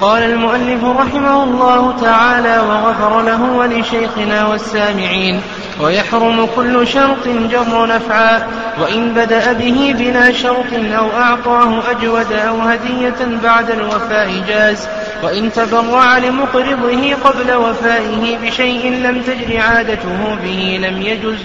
قال 0.00 0.22
المؤلف 0.22 0.84
رحمه 0.84 1.44
الله 1.44 1.96
تعالى 2.00 2.58
وغفر 2.58 3.22
له 3.22 3.42
ولشيخنا 3.42 4.46
والسامعين 4.46 5.40
ويحرم 5.80 6.46
كل 6.56 6.86
شرط 6.86 7.28
جر 7.28 7.86
نفعا 7.86 8.46
وإن 8.80 9.14
بدأ 9.14 9.52
به 9.52 9.94
بلا 9.98 10.32
شرط 10.32 10.72
أو 10.72 11.10
أعطاه 11.10 11.90
أجود 11.90 12.32
أو 12.32 12.60
هدية 12.60 13.38
بعد 13.42 13.70
الوفاء 13.70 14.44
جاز. 14.48 14.88
وإن 15.22 15.52
تبرع 15.52 16.18
لمقرضه 16.18 17.14
قبل 17.24 17.54
وفائه 17.54 18.38
بشيء 18.42 18.90
لم 18.92 19.22
تجر 19.22 19.60
عادته 19.60 20.36
به 20.42 20.80
لم 20.82 21.02
يجز 21.02 21.38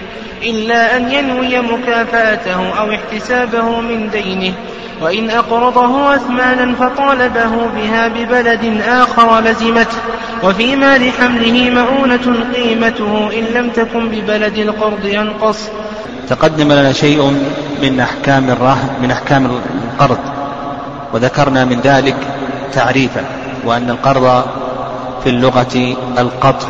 إلا 0.43 0.97
أن 0.97 1.11
ينوي 1.11 1.59
مكافأته 1.59 2.79
أو 2.79 2.91
احتسابه 2.91 3.81
من 3.81 4.09
دينه. 4.09 4.53
وإن 5.01 5.29
أقرضه 5.29 6.15
أثمانا 6.15 6.75
فطالبه 6.75 7.67
بها 7.75 8.07
ببلد 8.07 8.81
آخر 8.87 9.39
لزمته 9.39 9.97
وفي 10.43 10.75
مال 10.75 11.11
حمله 11.11 11.69
مؤونة 11.69 12.45
قيمته 12.55 13.29
إن 13.39 13.43
لم 13.53 13.69
تكن 13.69 14.09
ببلد 14.09 14.57
القرض 14.57 15.05
ينقص. 15.05 15.69
تقدم 16.29 16.71
لنا 16.71 16.93
شيء 16.93 17.33
من 17.81 17.99
أحكام 17.99 18.49
الرهن 18.49 18.89
من 19.01 19.11
أحكام 19.11 19.45
القرض. 19.45 20.19
وذكرنا 21.13 21.65
من 21.65 21.81
ذلك 21.83 22.17
تعريفا. 22.73 23.42
وأن 23.65 23.89
القرض 23.89 24.43
في 25.23 25.29
اللغة 25.29 25.95
القطع 26.17 26.67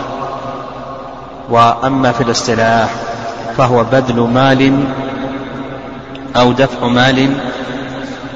وأما 1.50 2.12
في 2.12 2.22
الاصطلاح 2.22 2.90
فهو 3.58 3.84
بذل 3.84 4.20
مال 4.20 4.84
أو 6.36 6.52
دفع 6.52 6.88
مال 6.88 7.30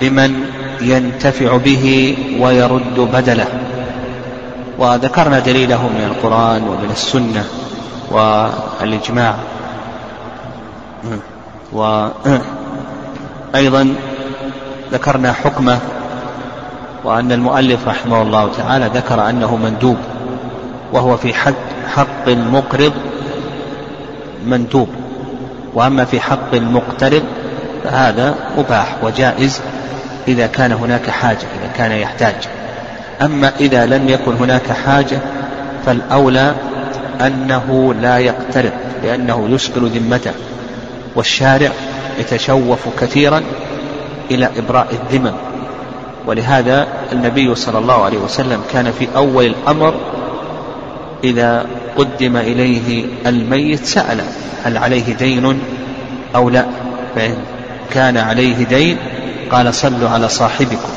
لمن 0.02 0.46
ينتفع 0.82 1.58
به 1.58 2.18
ويرد 2.40 3.00
بدله. 3.14 3.48
وذكرنا 4.78 5.40
دليله 5.40 5.88
من 5.88 6.04
القرآن 6.04 6.68
ومن 6.68 6.90
السنة 6.92 7.46
والإجماع. 8.12 9.36
وأيضا 13.54 13.96
ذكرنا 14.94 15.34
حكمه 15.34 15.80
وأن 17.08 17.32
المؤلف 17.32 17.88
رحمه 17.88 18.22
الله 18.22 18.52
تعالى 18.58 18.92
ذكر 18.94 19.30
أنه 19.30 19.56
مندوب 19.56 19.98
وهو 20.94 21.18
في 21.18 21.34
حق 21.34 21.54
حق 21.96 22.28
المقرض 22.28 22.94
مندوب 24.46 24.90
وأما 25.74 26.06
في 26.06 26.20
حق 26.20 26.54
المقترض 26.54 27.24
فهذا 27.84 28.36
مباح 28.58 28.96
وجائز 29.04 29.62
إذا 30.28 30.48
كان 30.48 30.72
هناك 30.72 31.10
حاجة 31.10 31.38
إذا 31.38 31.72
كان 31.78 31.92
يحتاج. 31.92 32.36
أما 33.22 33.52
إذا 33.60 33.86
لم 33.86 34.10
يكن 34.10 34.36
هناك 34.36 34.72
حاجة 34.72 35.20
فالأولى 35.86 36.54
أنه 37.22 37.94
لا 38.02 38.18
يقترض 38.18 38.72
لأنه 39.04 39.48
يشغل 39.50 39.90
ذمته 39.90 40.34
والشارع 41.16 41.72
يتشوف 42.20 42.80
كثيرا 43.00 43.42
إلى 44.32 44.50
إبراء 44.58 44.88
الذمم 44.92 45.34
ولهذا 46.28 46.88
النبي 47.12 47.56
صلى 47.56 47.78
الله 47.78 48.04
عليه 48.04 48.18
وسلم 48.18 48.62
كان 48.74 48.92
في 48.92 49.08
أول 49.16 49.46
الأمر 49.46 49.94
إذا 51.24 51.66
قدم 51.98 52.38
إليه 52.38 53.06
الميت 53.26 53.86
سأل 53.86 54.22
هل 54.64 54.78
عليه 54.78 55.14
دين 55.14 55.60
أو 56.36 56.50
لا 56.50 56.66
فإن 57.16 57.36
كان 57.92 58.18
عليه 58.18 58.66
دين 58.66 58.98
قال 59.52 59.74
صلوا 59.74 60.10
على 60.10 60.30
صاحبكم. 60.30 60.90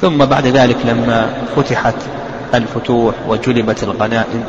ثم 0.00 0.24
بعد 0.24 0.46
ذلك 0.46 0.76
لما 0.84 1.30
فتحت 1.56 1.94
الفتوح 2.54 3.14
وجلبت 3.28 3.82
الغنائم 3.82 4.44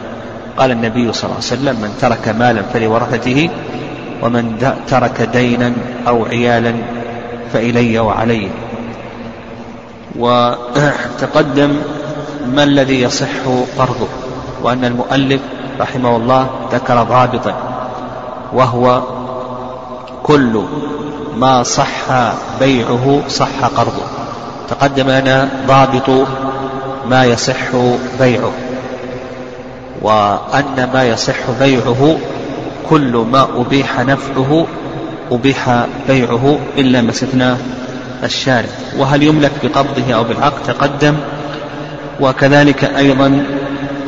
قال 0.57 0.71
النبي 0.71 1.13
صلى 1.13 1.23
الله 1.23 1.35
عليه 1.35 1.45
وسلم 1.45 1.75
من 1.81 1.97
ترك 2.01 2.35
مالا 2.39 2.61
فلورثته 2.73 3.49
ومن 4.21 4.73
ترك 4.87 5.29
دينا 5.33 5.73
أو 6.07 6.25
عيالا 6.25 6.73
فإلي 7.53 7.99
وعلي 7.99 8.49
وتقدم 10.15 11.75
ما 12.47 12.63
الذي 12.63 13.01
يصح 13.01 13.27
قرضه 13.77 14.07
وأن 14.63 14.85
المؤلف 14.85 15.41
رحمه 15.79 16.15
الله 16.15 16.49
ذكر 16.71 17.03
ضابطا 17.03 17.53
وهو 18.53 19.01
كل 20.23 20.63
ما 21.37 21.63
صح 21.63 22.11
بيعه 22.59 23.21
صح 23.29 23.65
قرضه. 23.65 24.03
تقدم 24.69 25.09
لنا 25.09 25.49
ضابط 25.67 26.27
ما 27.09 27.25
يصح 27.25 27.75
بيعه 28.19 28.51
وأن 30.01 30.89
ما 30.93 31.03
يصح 31.03 31.51
بيعه 31.59 32.17
كل 32.89 33.25
ما 33.31 33.47
أبيح 33.57 33.99
نفعه 33.99 34.67
أبيح 35.31 35.85
بيعه 36.07 36.59
إلا 36.77 37.01
ما 37.01 37.11
استثناه 37.11 37.57
الشارع 38.23 38.69
وهل 38.97 39.23
يملك 39.23 39.51
بقبضه 39.63 40.13
أو 40.13 40.23
بالعقد؟ 40.23 40.63
تقدم. 40.67 41.15
وكذلك 42.19 42.83
أيضا 42.83 43.43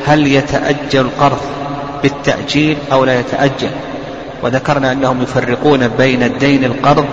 هل 0.06 0.28
يتأجل 0.28 1.00
القرض 1.00 1.40
بالتأجيل 2.04 2.78
أو 2.92 3.06
لا 3.06 3.20
يتأجل 3.20 3.70
وذكرنا 4.44 4.92
أنهم 4.92 5.22
يفرقون 5.22 5.88
بين 5.88 6.24
الدين 6.24 6.64
القرض 6.64 7.06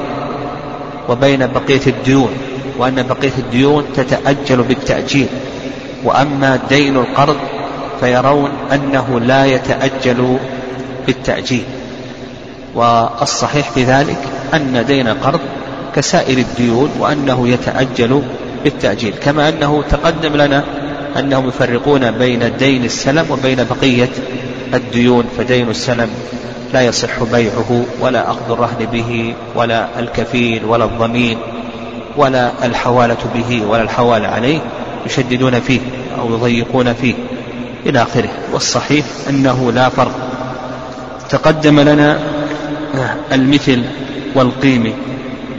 وبين 1.09 1.47
بقية 1.47 1.81
الديون 1.87 2.31
وأن 2.79 3.03
بقية 3.03 3.33
الديون 3.39 3.85
تتأجل 3.97 4.63
بالتأجيل 4.63 5.29
وأما 6.05 6.59
دين 6.69 6.97
القرض 6.97 7.37
فيرون 8.01 8.51
أنه 8.73 9.21
لا 9.21 9.47
يتأجل 9.47 10.39
بالتأجيل 11.07 11.65
والصحيح 12.75 13.71
في 13.71 13.85
ذلك 13.85 14.19
أن 14.55 14.85
دين 14.87 15.09
القرض 15.09 15.41
كسائر 15.97 16.39
الديون 16.39 16.91
وأنه 16.99 17.49
يتأجل 17.49 18.23
بالتأجيل 18.65 19.15
كما 19.23 19.49
أنه 19.49 19.85
تقدم 19.91 20.37
لنا 20.37 20.65
أنهم 21.19 21.49
يفرقون 21.49 22.11
بين 22.11 22.57
دين 22.59 22.85
السلم 22.85 23.27
وبين 23.31 23.67
بقية 23.71 24.09
الديون 24.75 25.25
فدين 25.39 25.71
السلم 25.71 26.09
لا 26.73 26.83
يصح 26.83 27.23
بيعه 27.23 27.85
ولا 28.01 28.31
أخذ 28.31 28.51
الرهن 28.51 28.87
به 28.93 29.35
ولا 29.55 30.01
الكفيل 30.01 30.65
ولا 30.65 30.85
الضمين 30.85 31.39
ولا 32.17 32.51
الحوالة 32.65 33.17
به 33.35 33.63
ولا 33.67 33.83
الحوالة 33.83 34.29
عليه 34.29 34.59
يشددون 35.07 35.61
فيه 35.61 35.81
أو 36.19 36.35
يضيقون 36.35 36.93
فيه 36.93 37.15
إلى 37.87 38.03
آخره. 38.03 38.29
والصحيح 38.53 39.07
أنه 39.31 39.73
لا 39.73 39.89
فرق. 39.89 40.13
تقدم 41.29 41.81
لنا 41.81 42.19
المثل 43.33 43.83
والقيم 44.35 44.93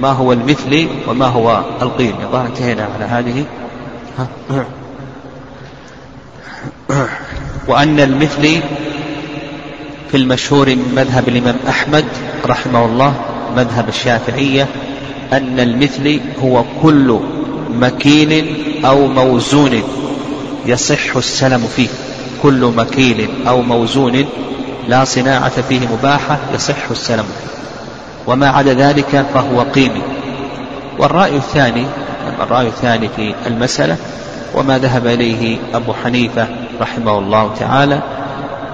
ما 0.02 0.12
هو 0.12 0.34
المثل 0.34 0.88
وما 1.08 1.25
هو 1.25 1.63
القيم. 1.81 2.16
الظاهر 2.24 2.46
انتهينا 2.46 2.90
على 2.96 3.06
هذه. 3.06 3.46
وأن 7.68 8.00
المثل 8.00 8.62
في 10.12 10.18
المشهور 10.18 10.69
من 10.69 10.94
مذهب 10.96 11.28
الإمام 11.28 11.56
أحمد 11.69 12.06
رحمه 12.46 12.86
الله 12.86 13.13
مذهب 13.57 13.90
الشافعية 13.90 14.68
أن 15.34 15.59
المثل 15.59 16.19
هو 16.44 16.63
كل 16.81 17.19
مكيل 17.69 18.56
أو 18.86 19.07
موزون 19.07 19.84
يصح 20.66 21.16
السلم 21.16 21.68
فيه. 21.75 21.88
كل 22.44 22.74
مكيل 22.78 23.30
أو 23.47 23.62
موزون 23.62 24.25
لا 24.88 25.03
صناعة 25.03 25.62
فيه 25.62 25.80
مباحة 25.80 26.40
يصح 26.53 26.90
السلم 26.91 27.25
وما 28.27 28.47
عدا 28.47 28.73
ذلك 28.73 29.25
فهو 29.33 29.61
قيمي. 29.61 30.01
والرأي 30.99 31.35
الثاني 31.35 31.85
الرأي 32.41 32.67
الثاني 32.67 33.09
في 33.15 33.33
المسألة 33.47 33.95
وما 34.55 34.77
ذهب 34.77 35.07
إليه 35.07 35.57
أبو 35.73 35.93
حنيفة 35.93 36.47
رحمه 36.81 37.19
الله 37.19 37.51
تعالى 37.59 38.01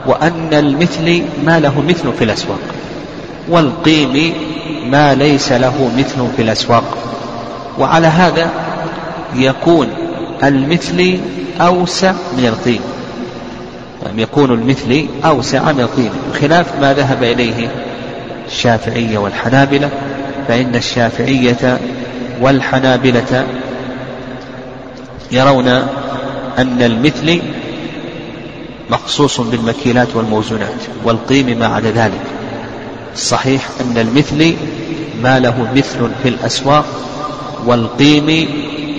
وأن 0.05 0.53
المثل 0.53 1.23
ما 1.45 1.59
له 1.59 1.81
مثل 1.81 2.13
في 2.17 2.23
الأسواق 2.23 2.59
والقيم 3.50 4.33
ما 4.89 5.15
ليس 5.15 5.51
له 5.51 5.91
مثل 5.97 6.27
في 6.35 6.41
الأسواق. 6.41 6.97
وعلى 7.79 8.07
هذا 8.07 8.49
يكون 9.35 9.88
المثل 10.44 11.19
أوسع 11.61 12.11
من 12.11 12.45
القيم. 12.45 12.81
يعني 14.06 14.21
يكون 14.21 14.51
المثل 14.51 15.07
أوسع 15.25 15.71
من 15.71 15.79
القيم. 15.79 16.11
خلاف 16.41 16.65
ما 16.81 16.94
ذهب 16.94 17.23
إليه 17.23 17.67
الشافعية 18.53 19.17
والحنابلة 19.17 19.89
فإن 20.47 20.75
الشافعية 20.75 21.79
والحنابلة 22.41 23.47
يرون 25.31 25.67
أن 26.57 26.81
المثل 26.81 27.41
مخصوص 28.89 29.41
بالمكيلات 29.41 30.15
والموزونات 30.15 30.81
والقيم 31.03 31.59
ما 31.59 31.67
عدا 31.67 31.91
ذلك. 31.91 32.21
الصحيح 33.13 33.69
أن 33.81 33.97
المثل 33.97 34.56
ما 35.21 35.39
له 35.39 35.67
مثل 35.75 36.09
في 36.23 36.29
الأسواق 36.29 36.85
والقيم 37.65 38.47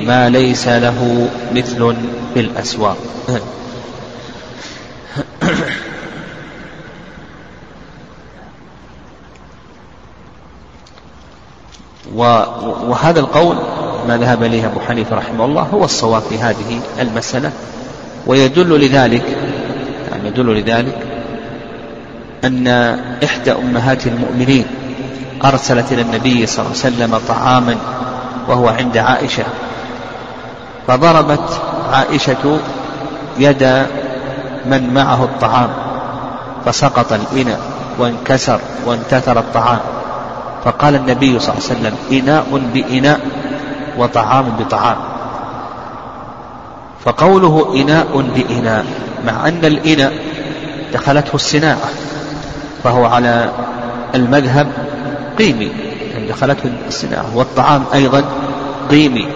ما 0.07 0.29
ليس 0.29 0.69
له 0.69 1.29
مثل 1.55 1.95
في 2.35 2.41
الأسواق. 2.41 2.97
وهذا 12.15 13.21
القول 13.21 13.57
ما 14.09 14.17
ذهب 14.17 14.43
إليه 14.43 14.67
أبو 14.67 14.81
حنيفة 14.81 15.17
رحمه 15.17 15.45
الله 15.45 15.63
هو 15.63 15.85
الصواب 15.85 16.23
في 16.23 16.39
هذه 16.39 16.81
المسألة. 17.01 17.51
ويدل 18.27 18.81
لذلك 18.81 19.25
يعني 20.11 20.29
يدل 20.29 20.55
لذلك 20.61 20.99
أن 22.45 22.69
إحدى 23.25 23.53
أمهات 23.53 24.07
المؤمنين 24.07 24.67
أرسلت 25.45 25.93
إلى 25.93 26.03
النبي 26.03 26.47
صلى 26.47 26.67
الله 26.67 26.79
عليه 26.85 26.95
وسلم 26.95 27.21
طعاما 27.29 27.77
وهو 28.49 28.69
عند 28.69 28.97
عائشة 28.97 29.45
فضربت 30.89 31.61
عائشة 31.93 32.59
يد 33.39 33.63
من 34.67 34.95
معه 34.95 35.25
الطعام 35.25 35.69
فسقط 36.67 37.13
الإناء 37.13 37.61
وانكسر 37.99 38.61
وانتثر 38.87 39.39
الطعام. 39.39 39.79
فقال 40.65 40.95
النبي 40.95 41.39
صلى 41.39 41.55
الله 41.55 41.69
عليه 41.71 41.81
وسلم 41.81 41.95
إناء 42.13 42.61
بإناء 42.75 43.21
وطعام 43.99 44.45
بطعام. 44.61 44.97
فقوله 47.05 47.75
إناء 47.83 48.25
بإناء 48.35 48.85
مع 49.27 49.49
أن 49.49 49.65
الإناء 49.65 50.13
دخلته 50.93 51.35
الصناعة 51.35 51.89
فهو 52.85 53.05
على 53.05 53.51
المذهب 54.15 54.67
قيمي 55.39 55.71
يعني 56.13 56.29
دخلته 56.29 56.71
الصناعة 56.89 57.37
والطعام 57.37 57.85
أيضا 57.95 58.25
قيمي 58.91 59.29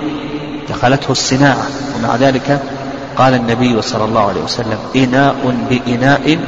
دخلته 0.68 1.10
الصناعة 1.10 1.66
ومع 1.96 2.16
ذلك 2.16 2.60
قال 3.16 3.34
النبي 3.34 3.82
صلى 3.82 4.04
الله 4.04 4.28
عليه 4.28 4.42
وسلم 4.42 4.78
إناء 4.96 5.54
بإناء 5.70 6.38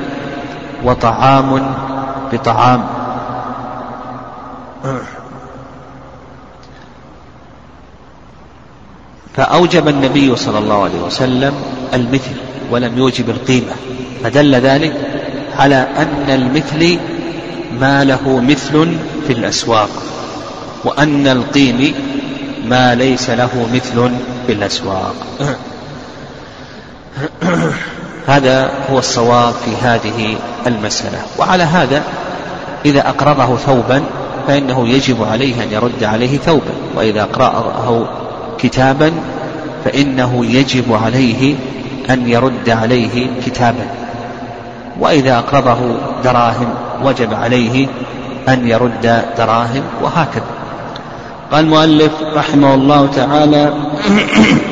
وطعام 0.84 1.74
بطعام. 2.32 2.84
فأوجب 9.34 9.88
النبي 9.88 10.36
صلى 10.36 10.58
الله 10.58 10.84
عليه 10.84 11.00
وسلم 11.02 11.54
المثل 11.94 12.36
ولم 12.70 12.98
يوجب 12.98 13.30
القيمة 13.30 13.72
فدل 14.24 14.54
ذلك 14.54 14.96
على 15.58 15.86
أن 15.96 16.30
المثل 16.30 16.98
ما 17.80 18.04
له 18.04 18.40
مثل 18.40 18.96
في 19.26 19.32
الأسواق 19.32 19.90
وأن 20.84 21.26
القيم 21.26 21.94
ما 22.64 22.94
ليس 22.94 23.30
له 23.30 23.68
مثل 23.74 24.10
في 24.46 24.52
الأسواق. 24.52 25.14
هذا 28.26 28.70
هو 28.90 28.98
الصواب 28.98 29.54
في 29.64 29.76
هذه 29.82 30.36
المسألة. 30.66 31.22
وعلى 31.38 31.62
هذا 31.62 32.02
إذا 32.84 33.08
أقرضه 33.08 33.56
ثوبا 33.56 34.02
فإنه 34.50 34.88
يجب 34.88 35.24
عليه 35.24 35.62
أن 35.62 35.72
يرد 35.72 36.04
عليه 36.04 36.38
ثوبا 36.38 36.72
وإذا 36.96 37.22
أقرأه 37.22 38.08
كتابا 38.58 39.12
فإنه 39.84 40.46
يجب 40.46 40.92
عليه 41.04 41.54
أن 42.10 42.28
يرد 42.28 42.70
عليه 42.70 43.26
كتابا. 43.46 43.86
وإذا 45.00 45.38
أقرضه 45.38 45.78
دراهم 46.24 46.68
وجب 47.04 47.34
عليه 47.34 47.86
أن 48.48 48.68
يرد 48.68 49.22
دراهم 49.38 49.82
وهكذا. 50.02 50.44
قال 51.52 51.64
المؤلف 51.64 52.12
رحمه 52.34 52.74
الله 52.74 53.06
تعالى 53.06 53.74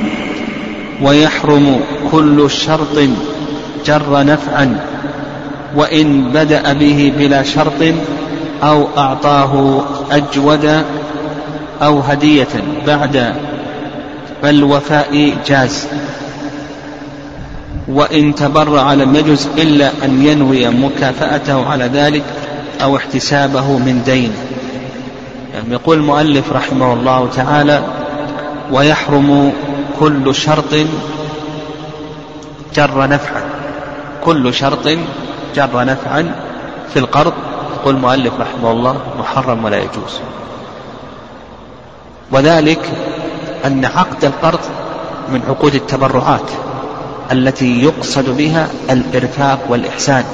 ويحرم 1.04 1.80
كل 2.12 2.50
شرط 2.50 2.98
جر 3.86 4.24
نفعا 4.24 4.80
وإن 5.76 6.30
بدأ 6.32 6.72
به 6.72 7.12
بلا 7.18 7.42
شرط 7.42 7.94
أو 8.62 8.88
أعطاه 8.98 9.84
أجود 10.10 10.84
أو 11.82 12.00
هدية 12.00 12.48
بعد 12.86 13.34
فالوفاء 14.42 15.36
جاز. 15.46 15.86
وإن 17.88 18.34
تبرع 18.34 18.94
لم 18.94 19.16
يجز 19.16 19.48
إلا 19.58 19.90
أن 20.04 20.26
ينوي 20.26 20.68
مكافأته 20.68 21.70
على 21.70 21.84
ذلك 21.84 22.24
أو 22.82 22.96
احتسابه 22.96 23.78
من 23.78 24.02
دين. 24.06 24.32
يعني 25.54 25.72
يقول 25.72 25.98
المؤلف 25.98 26.52
رحمه 26.52 26.92
الله 26.92 27.28
تعالى 27.36 27.82
ويحرم 28.72 29.52
كل 30.00 30.34
شرط 30.34 30.74
جر 32.74 33.08
نفعا 33.08 33.42
كل 34.24 34.54
شرط 34.54 34.88
جر 35.54 35.84
نفعا 35.84 36.34
في 36.92 36.98
القرض 36.98 37.32
يقول 37.76 37.94
المؤلف 37.94 38.32
رحمه 38.40 38.70
الله 38.70 39.00
محرم 39.18 39.64
ولا 39.64 39.76
يجوز. 39.76 40.20
وذلك 42.32 42.90
أن 43.64 43.84
عقد 43.84 44.24
القرض 44.24 44.60
من 45.28 45.42
عقود 45.48 45.74
التبرعات 45.74 46.50
التي 47.32 47.82
يقصد 47.82 48.36
بها 48.36 48.68
الإرفاق 48.90 49.58
والإحسان 49.68 50.24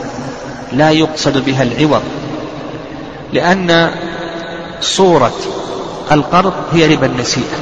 لا 0.73 0.91
يقصد 0.91 1.45
بها 1.45 1.63
العوض 1.63 2.03
لأن 3.33 3.91
صورة 4.81 5.33
القرض 6.13 6.53
هي 6.73 6.95
ربا 6.95 7.07
النسيئة. 7.07 7.57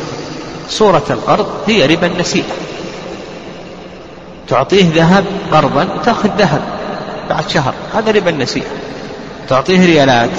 صورة 0.68 1.04
القرض 1.10 1.46
هي 1.66 1.86
ربا 1.86 2.06
النسيئة. 2.06 2.52
تعطيه 4.48 4.84
ذهب 4.94 5.24
قرضا 5.52 5.88
تأخذ 6.04 6.28
ذهب 6.38 6.62
بعد 7.30 7.48
شهر 7.48 7.74
هذا 7.94 8.10
ربا 8.10 8.30
النسيئة. 8.30 8.70
تعطيه 9.48 9.86
ريالات 9.86 10.30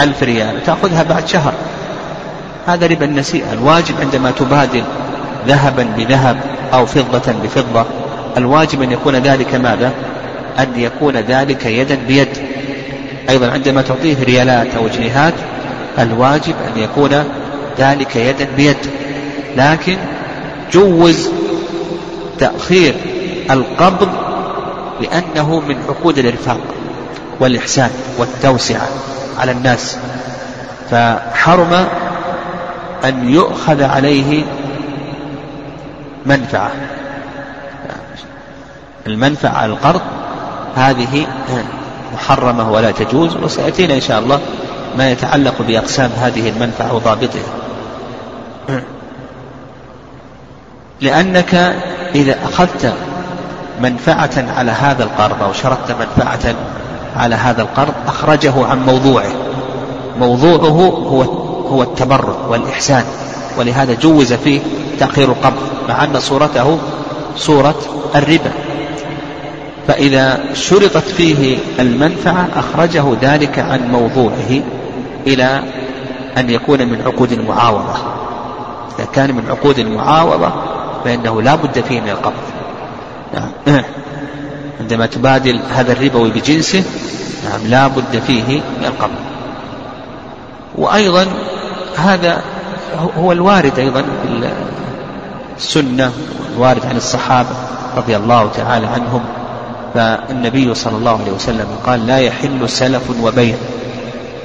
ألف 0.00 0.22
ريال 0.22 0.64
تأخذها 0.66 1.02
بعد 1.02 1.28
شهر. 1.28 1.52
هذا 2.66 2.86
ربا 2.86 3.04
النسيئة 3.04 3.52
الواجب 3.52 3.94
عندما 4.00 4.30
تبادل 4.30 4.84
ذهبا 5.46 5.86
بذهب 5.96 6.36
أو 6.72 6.86
فضة 6.86 7.32
بفضة 7.42 7.84
الواجب 8.36 8.82
أن 8.82 8.92
يكون 8.92 9.16
ذلك 9.16 9.54
ماذا؟ 9.54 9.92
أن 10.58 10.68
يكون 10.76 11.16
ذلك 11.16 11.66
يدا 11.66 11.98
بيد. 12.08 12.28
أيضا 13.30 13.50
عندما 13.50 13.82
تعطيه 13.82 14.24
ريالات 14.24 14.74
أو 14.76 14.88
جنيهات 14.88 15.34
الواجب 15.98 16.54
أن 16.68 16.82
يكون 16.82 17.24
ذلك 17.78 18.16
يدا 18.16 18.46
بيد. 18.56 18.76
لكن 19.56 19.96
جوز 20.72 21.28
تأخير 22.38 22.94
القبض 23.50 24.08
لأنه 25.00 25.60
من 25.60 25.76
عقود 25.88 26.18
الإرفاق. 26.18 26.60
والإحسان 27.40 27.90
والتوسعة 28.18 28.88
على 29.38 29.52
الناس. 29.52 29.98
فحرم 30.90 31.86
أن 33.04 33.28
يؤخذ 33.28 33.82
عليه 33.82 34.44
منفعة. 36.26 36.70
المنفعة 39.06 39.58
على 39.58 39.72
القرض 39.72 40.00
هذه 40.76 41.26
محرمة 42.14 42.70
ولا 42.70 42.90
تجوز 42.90 43.36
وسيأتينا 43.36 43.94
إن 43.94 44.00
شاء 44.00 44.18
الله 44.18 44.40
ما 44.98 45.10
يتعلق 45.10 45.62
بأقسام 45.62 46.10
هذه 46.20 46.48
المنفعة 46.48 46.94
وضابطها. 46.94 47.52
لأنك 51.00 51.54
إذا 52.14 52.36
أخذت 52.44 52.94
منفعة 53.80 54.44
على 54.56 54.70
هذا 54.70 55.04
القرض 55.04 55.42
أو 55.42 55.52
شرطت 55.52 55.90
منفعة 55.90 56.54
على 57.16 57.34
هذا 57.34 57.62
القرض 57.62 57.94
أخرجه 58.06 58.66
عن 58.66 58.86
موضوعه. 58.86 59.32
موضوعه 60.20 60.88
هو 60.98 61.22
هو 61.68 61.82
التبرع 61.82 62.36
والإحسان 62.48 63.04
ولهذا 63.58 63.94
جوز 63.94 64.32
فيه 64.32 64.60
تأخير 64.98 65.28
القبض 65.28 65.62
مع 65.88 66.04
أن 66.04 66.20
صورته 66.20 66.78
صورة 67.36 67.78
الربا. 68.14 68.52
فإذا 69.88 70.40
شرطت 70.54 71.08
فيه 71.08 71.58
المنفعة 71.78 72.48
أخرجه 72.56 73.04
ذلك 73.22 73.58
عن 73.58 73.88
موضوعه 73.92 74.62
إلى 75.26 75.62
أن 76.38 76.50
يكون 76.50 76.78
من 76.78 77.02
عقود 77.06 77.32
المعاوضة. 77.32 77.94
إذا 78.98 79.06
كان 79.12 79.34
من 79.34 79.44
عقود 79.50 79.78
المعاوضة 79.78 80.52
فإنه 81.04 81.42
لا 81.42 81.54
بد 81.54 81.80
فيه 81.80 82.00
من 82.00 82.08
القبض. 82.08 82.34
نعم. 83.34 83.82
عندما 84.80 85.06
تبادل 85.06 85.60
هذا 85.74 85.92
الربوي 85.92 86.30
بجنسه 86.30 86.84
نعم 87.44 87.66
لا 87.66 87.86
بد 87.86 88.22
فيه 88.26 88.60
من 88.60 88.84
القبض. 88.84 89.14
وأيضا 90.74 91.26
هذا 91.96 92.42
هو 93.18 93.32
الوارد 93.32 93.78
أيضا 93.78 94.02
في 94.02 94.50
السنة 95.56 96.12
الوارد 96.54 96.86
عن 96.86 96.96
الصحابة 96.96 97.48
رضي 97.96 98.16
الله 98.16 98.50
تعالى 98.56 98.86
عنهم. 98.86 99.20
فالنبي 99.94 100.74
صلى 100.74 100.96
الله 100.96 101.20
عليه 101.20 101.32
وسلم 101.32 101.66
قال 101.86 102.06
لا 102.06 102.18
يحل 102.18 102.68
سلف 102.68 103.02
وبيع. 103.22 103.56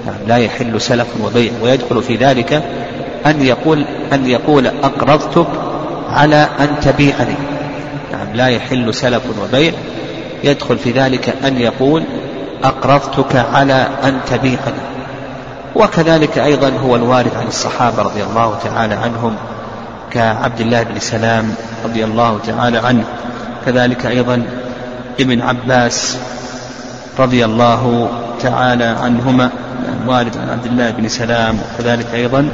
يعني 0.06 0.26
لا 0.28 0.38
يحل 0.38 0.82
سلف 0.82 1.08
وبيع. 1.24 1.52
ويدخل 1.62 2.04
في 2.04 2.16
ذلك 2.16 2.64
أن 3.26 3.42
يقول 3.42 3.86
أن 4.14 4.28
يقول 4.28 4.68
أقرضتك 4.68 5.48
على 6.10 6.50
أن 6.60 6.80
تبيعني. 6.82 7.36
نعم 8.12 8.34
لا 8.34 8.48
يحل 8.48 8.94
سلف 8.94 9.24
وبيع. 9.44 9.74
يدخل 10.44 10.78
في 10.78 10.92
ذلك 10.92 11.36
أن 11.46 11.58
يقول 11.58 12.04
أقرضتك 12.64 13.36
على 13.54 13.88
أن 14.04 14.20
تبيعني 14.30 14.94
وكذلك 15.76 16.38
أيضا 16.38 16.70
هو 16.70 16.96
الوارد 16.96 17.32
عن 17.40 17.48
الصحابة 17.48 18.02
رضي 18.02 18.24
الله 18.24 18.58
تعالى 18.64 18.94
عنهم 18.96 19.36
كعبد 20.12 20.60
الله 20.60 20.84
بن 20.84 21.00
سلام 21.00 21.56
رضي 21.86 22.04
الله 22.04 22.40
تعالى 22.48 22.78
عنه. 22.78 23.04
كذلك 23.66 24.06
أيضا 24.06 24.44
ابن 25.20 25.42
عباس 25.42 26.18
رضي 27.20 27.46
الله 27.46 28.10
تعالى 28.42 28.84
عنهما 28.84 29.50
وارد 30.08 30.38
عن 30.38 30.50
عبد 30.50 30.66
الله 30.66 30.92
بن 30.92 31.08
سلام. 31.08 31.60
وكذلك 31.60 32.06
أيضا 32.14 32.50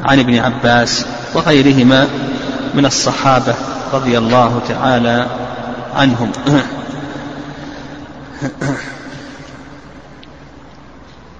عن 0.00 0.18
ابن 0.18 0.38
عباس 0.38 1.06
وغيرهما 1.34 2.06
من 2.74 2.86
الصحابة 2.86 3.54
رضي 3.92 4.18
الله 4.18 4.60
تعالى 4.68 5.26
عنهم. 5.96 6.32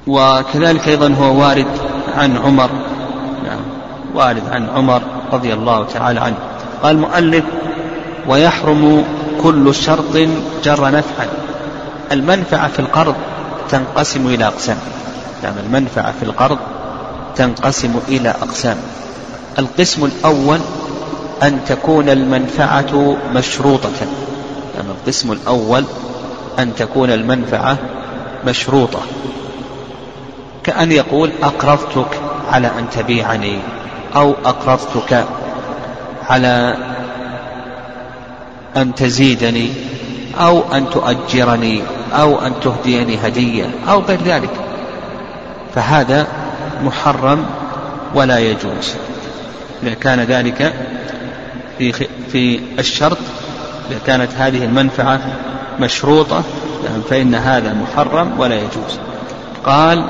وكذلك 0.06 0.88
أيضا 0.88 1.14
هو 1.14 1.40
وارد 1.40 1.66
عن 2.14 2.36
عمر. 2.36 2.70
يعني 3.44 3.60
وارد 4.14 4.42
عن 4.48 4.68
عمر 4.68 5.02
رضي 5.32 5.52
الله 5.52 5.84
تعالى 5.84 6.20
عنه. 6.20 6.36
قال 6.82 6.96
المؤلف 6.96 7.44
ويحرم 8.28 9.04
كل 9.42 9.74
شرط 9.74 10.16
جر 10.64 10.90
نفعا. 10.90 11.26
المنفعة 12.12 12.68
في 12.68 12.78
القرض 12.78 13.14
تنقسم 13.70 14.26
إلى 14.26 14.46
أقسام. 14.46 14.76
يعني 15.42 15.60
المنفعة 15.60 16.12
في 16.12 16.22
القرض 16.22 16.58
تنقسم 17.36 18.00
إلى 18.08 18.28
أقسام. 18.28 18.76
القسم 19.58 20.04
الأول 20.04 20.58
أن 21.42 21.60
تكون 21.68 22.08
المنفعة 22.08 23.16
مشروطة. 23.34 23.90
يعني 24.76 24.88
القسم 24.88 25.32
الأول 25.32 25.84
أن 26.58 26.74
تكون 26.74 27.10
المنفعة 27.10 27.78
مشروطة. 28.46 29.00
كأن 30.64 30.92
يقول 30.92 31.30
أقرضتك 31.42 32.20
على 32.48 32.66
أن 32.66 32.90
تبيعني 32.90 33.58
أو 34.16 34.34
أقرضتك 34.44 35.24
على 36.28 36.76
أن 38.76 38.94
تزيدني 38.94 39.72
أو 40.40 40.62
أن 40.72 40.90
تؤجرني 40.90 41.82
أو 42.12 42.46
أن 42.46 42.52
تهديني 42.62 43.18
هدية 43.26 43.70
أو 43.88 44.00
غير 44.00 44.22
ذلك. 44.22 44.50
فهذا 45.74 46.26
محرم 46.82 47.46
ولا 48.14 48.38
يجوز. 48.38 48.94
إذا 49.82 49.94
كان 49.94 50.20
ذلك 50.20 50.72
في 51.78 51.92
في 52.32 52.60
الشرط 52.78 53.18
إذا 53.90 53.98
كانت 54.06 54.28
هذه 54.38 54.64
المنفعة 54.64 55.20
مشروطة 55.80 56.42
فإن 57.10 57.34
هذا 57.34 57.74
محرم 57.74 58.40
ولا 58.40 58.54
يجوز. 58.54 58.98
قال 59.64 60.04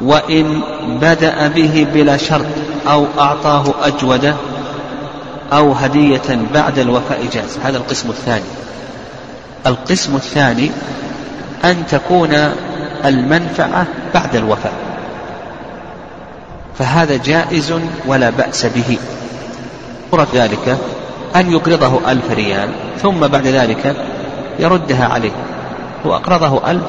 وإن 0.00 0.62
بدأ 1.00 1.48
به 1.48 1.86
بلا 1.94 2.16
شرط 2.16 2.46
أو 2.88 3.06
أعطاه 3.18 3.74
أجودة 3.82 4.34
أو 5.52 5.72
هدية 5.72 6.38
بعد 6.54 6.78
الوفاء 6.78 7.26
جاز. 7.32 7.58
هذا 7.64 7.76
القسم 7.76 8.08
الثاني. 8.08 8.44
القسم 9.66 10.16
الثاني 10.16 10.70
أن 11.64 11.86
تكون 11.86 12.34
المنفعة 13.04 13.86
بعد 14.14 14.36
الوفاء. 14.36 14.72
فهذا 16.78 17.16
جائز 17.16 17.74
ولا 18.06 18.30
بأس 18.30 18.66
به. 18.66 18.98
ذلك 20.34 20.78
أن 21.36 21.52
يقرضه 21.52 22.12
ألف 22.12 22.30
ريال 22.30 22.68
ثم 23.02 23.26
بعد 23.26 23.46
ذلك 23.46 23.96
يردها 24.58 25.06
عليه. 25.06 25.30
هو 26.06 26.14
أقرضه 26.14 26.70
ألف 26.70 26.82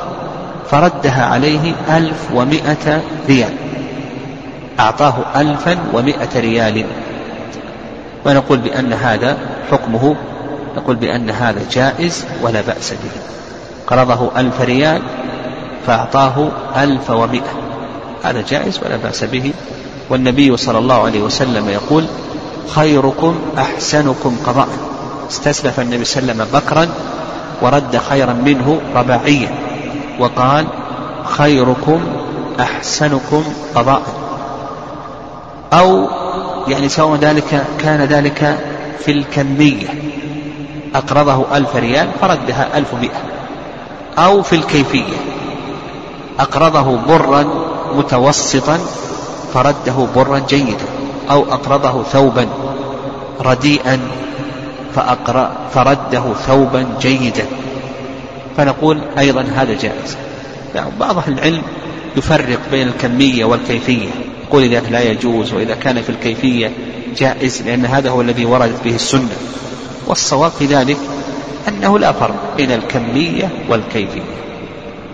فردها 0.71 1.25
عليه 1.25 1.73
ألف 1.89 2.27
ومائة 2.33 3.01
ريال. 3.27 3.53
أعطاه 4.79 5.13
ألفا 5.35 5.77
ومائة 5.93 6.29
ريال. 6.35 6.85
ونقول 8.25 8.57
بأن 8.57 8.93
هذا 8.93 9.37
حكمه 9.71 10.15
نقول 10.77 10.95
بأن 10.95 11.29
هذا 11.29 11.61
جائز 11.71 12.25
ولا 12.41 12.61
بأس 12.61 12.91
به. 12.91 13.21
قرضه 13.87 14.31
ألف 14.37 14.61
ريال 14.61 15.01
فأعطاه 15.87 16.51
ألف 16.75 17.09
ومائة 17.09 17.53
هذا 18.23 18.43
جائز 18.49 18.79
ولا 18.85 18.97
بأس 18.97 19.23
به. 19.23 19.53
والنبي 20.09 20.57
صلى 20.57 20.77
الله 20.77 21.03
عليه 21.03 21.21
وسلم 21.21 21.69
يقول 21.69 22.05
خيركم 22.75 23.35
أحسنكم 23.57 24.37
قضاء. 24.45 24.67
استسلف 25.29 25.79
النبي 25.79 26.05
صلى 26.05 26.21
الله 26.21 26.33
عليه 26.33 26.43
وسلم 26.43 26.59
بكرا 26.59 26.87
ورد 27.61 27.97
خيرا 28.09 28.33
منه 28.33 28.81
رباعيا 28.95 29.51
وقال 30.19 30.67
خيركم 31.23 31.99
أحسنكم 32.59 33.43
قضاء. 33.75 34.01
أو 35.73 36.07
يعني 36.67 36.89
سواء 36.89 37.19
ذلك 37.19 37.65
كان 37.79 38.01
ذلك 38.01 38.59
في 38.99 39.11
الكمية 39.11 39.87
أقرضه 40.95 41.57
ألف 41.57 41.75
ريال 41.75 42.09
فردها 42.21 42.77
ألف 42.77 42.93
مئة. 42.93 43.21
أو 44.17 44.41
في 44.41 44.55
الكيفية 44.55 45.17
أقرضه 46.39 46.97
برا 47.07 47.45
متوسطا 47.95 48.79
فرده 49.53 50.07
برا 50.15 50.39
جيدا. 50.39 50.98
أو 51.31 51.43
أقرضه 51.43 52.03
ثوبا 52.03 52.47
رديئا 53.41 53.99
فأقرأ 54.95 55.51
فرده 55.73 56.33
ثوبا 56.47 56.85
جيدا. 57.01 57.45
فنقول 58.57 59.01
أيضا 59.17 59.41
هذا 59.41 59.73
جائز. 59.73 60.17
يعني 60.75 60.91
بعض 60.99 61.17
أهل 61.17 61.33
العلم 61.33 61.61
يفرق 62.17 62.59
بين 62.71 62.87
الكمية 62.87 63.45
والكيفية. 63.45 64.09
يقول 64.47 64.63
إذا 64.63 64.79
لا 64.79 65.01
يجوز 65.01 65.53
وإذا 65.53 65.75
كان 65.75 66.01
في 66.01 66.09
الكيفية 66.09 66.71
جائز 67.17 67.61
لأن 67.61 67.85
هذا 67.85 68.09
هو 68.09 68.21
الذي 68.21 68.45
وردت 68.45 68.83
به 68.83 68.95
السنة. 68.95 69.37
والصواب 70.07 70.51
في 70.51 70.65
ذلك 70.65 70.97
أنه 71.67 71.99
لا 71.99 72.11
فرق 72.11 72.53
بين 72.57 72.71
الكمية 72.71 73.49
والكيفية. 73.69 74.21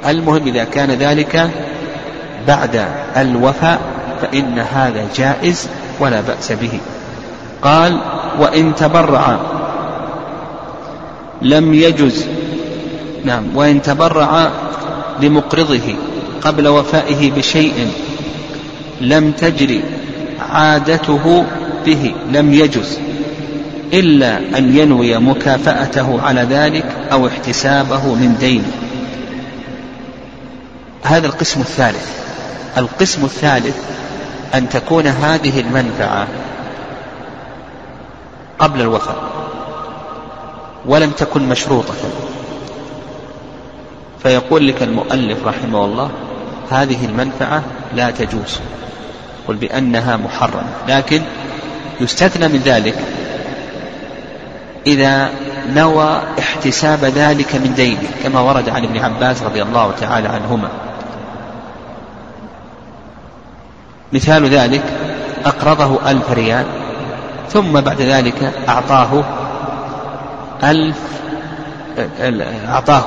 المهم 0.08 0.48
إذا 0.48 0.64
كان 0.64 0.92
ذلك 0.92 1.50
بعد 2.48 2.86
الوفاء 3.18 3.82
فإن 4.22 4.60
هذا 4.60 5.08
جائز 5.16 5.70
ولا 6.00 6.22
بأس 6.22 6.52
به. 6.52 6.80
قال 7.62 8.00
وإن 8.40 8.76
تبرع 8.76 9.40
لم 11.42 11.74
يجز 11.74 12.26
نعم 13.26 13.44
وإن 13.56 13.82
تبرع 13.82 14.52
لمقرضه 15.22 15.96
قبل 16.42 16.68
وفائه 16.68 17.32
بشيء 17.32 17.92
لم 19.02 19.32
تجري 19.32 19.84
عادته 20.52 21.46
به 21.86 22.14
لم 22.32 22.54
يجز 22.54 23.00
إلا 23.94 24.38
أن 24.58 24.78
ينوي 24.78 25.18
مكافأته 25.18 26.22
على 26.22 26.42
ذلك 26.42 26.86
أو 27.12 27.28
احتسابه 27.28 28.14
من 28.14 28.36
دينه 28.40 28.72
هذا 31.04 31.28
القسم 31.28 31.60
الثالث. 31.62 32.10
القسم 32.78 33.26
الثالث 33.26 33.76
أن 34.54 34.70
تكون 34.70 35.08
هذه 35.08 35.60
المنفعة 35.60 36.28
قبل 38.60 38.82
الوفاة 38.82 39.16
ولم 40.86 41.12
تكن 41.12 41.50
مشروطة. 41.50 41.94
فيقول 44.24 44.68
لك 44.68 44.84
المؤلف 44.84 45.48
رحمه 45.48 45.86
الله 45.86 46.10
هذه 46.72 47.06
المنفعة 47.06 47.64
لا 47.96 48.12
تجوز 48.12 48.60
قل 49.48 49.56
بأنها 49.56 50.18
محرمة. 50.18 50.70
لكن 50.88 51.22
يستثنى 52.02 52.48
من 52.48 52.60
ذلك 52.66 52.96
إذا 54.88 55.30
نوى 55.68 56.22
احتساب 56.40 57.06
ذلك 57.06 57.56
من 57.56 57.74
دينه 57.76 58.10
كما 58.24 58.40
ورد 58.40 58.70
عن 58.70 58.84
ابن 58.84 58.98
عباس 58.98 59.44
رضي 59.44 59.62
الله 59.62 59.92
تعالى 59.92 60.28
عنهما. 60.28 60.70
مثال 64.14 64.50
ذلك 64.50 64.84
أقرضه 65.46 66.12
ألف 66.12 66.32
ريال 66.32 66.66
ثم 67.50 67.82
بعد 67.82 68.02
ذلك 68.02 68.54
أعطاه 68.70 69.24
ألف 70.64 70.98
أعطاه 72.70 73.04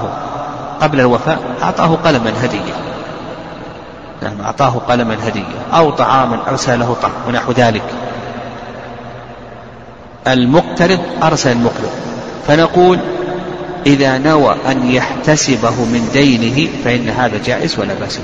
قبل 0.80 1.00
الوفاء 1.00 1.38
أعطاه 1.62 1.98
قلما 2.04 2.32
هدية 2.44 2.74
نعم 4.22 4.40
أعطاه 4.40 4.80
قلما 4.88 5.16
هدية 5.26 5.42
أو 5.74 5.90
طعاما 5.90 6.38
أرسل 6.48 6.80
له 6.80 6.96
طعام 7.02 7.12
ونحو 7.28 7.52
ذلك. 7.52 7.82
المقترض 10.26 11.00
أرسل 11.22 11.52
المقرض 11.52 11.90
فنقول 12.46 12.98
إذا 13.86 14.18
نوى 14.18 14.56
أن 14.70 14.90
يحتسبه 14.90 15.70
من 15.70 16.08
دينه 16.12 16.68
فإن 16.84 17.08
هذا 17.08 17.40
جائز 17.46 17.78
ولا 17.78 17.94
بأس 17.94 18.16
به. 18.16 18.22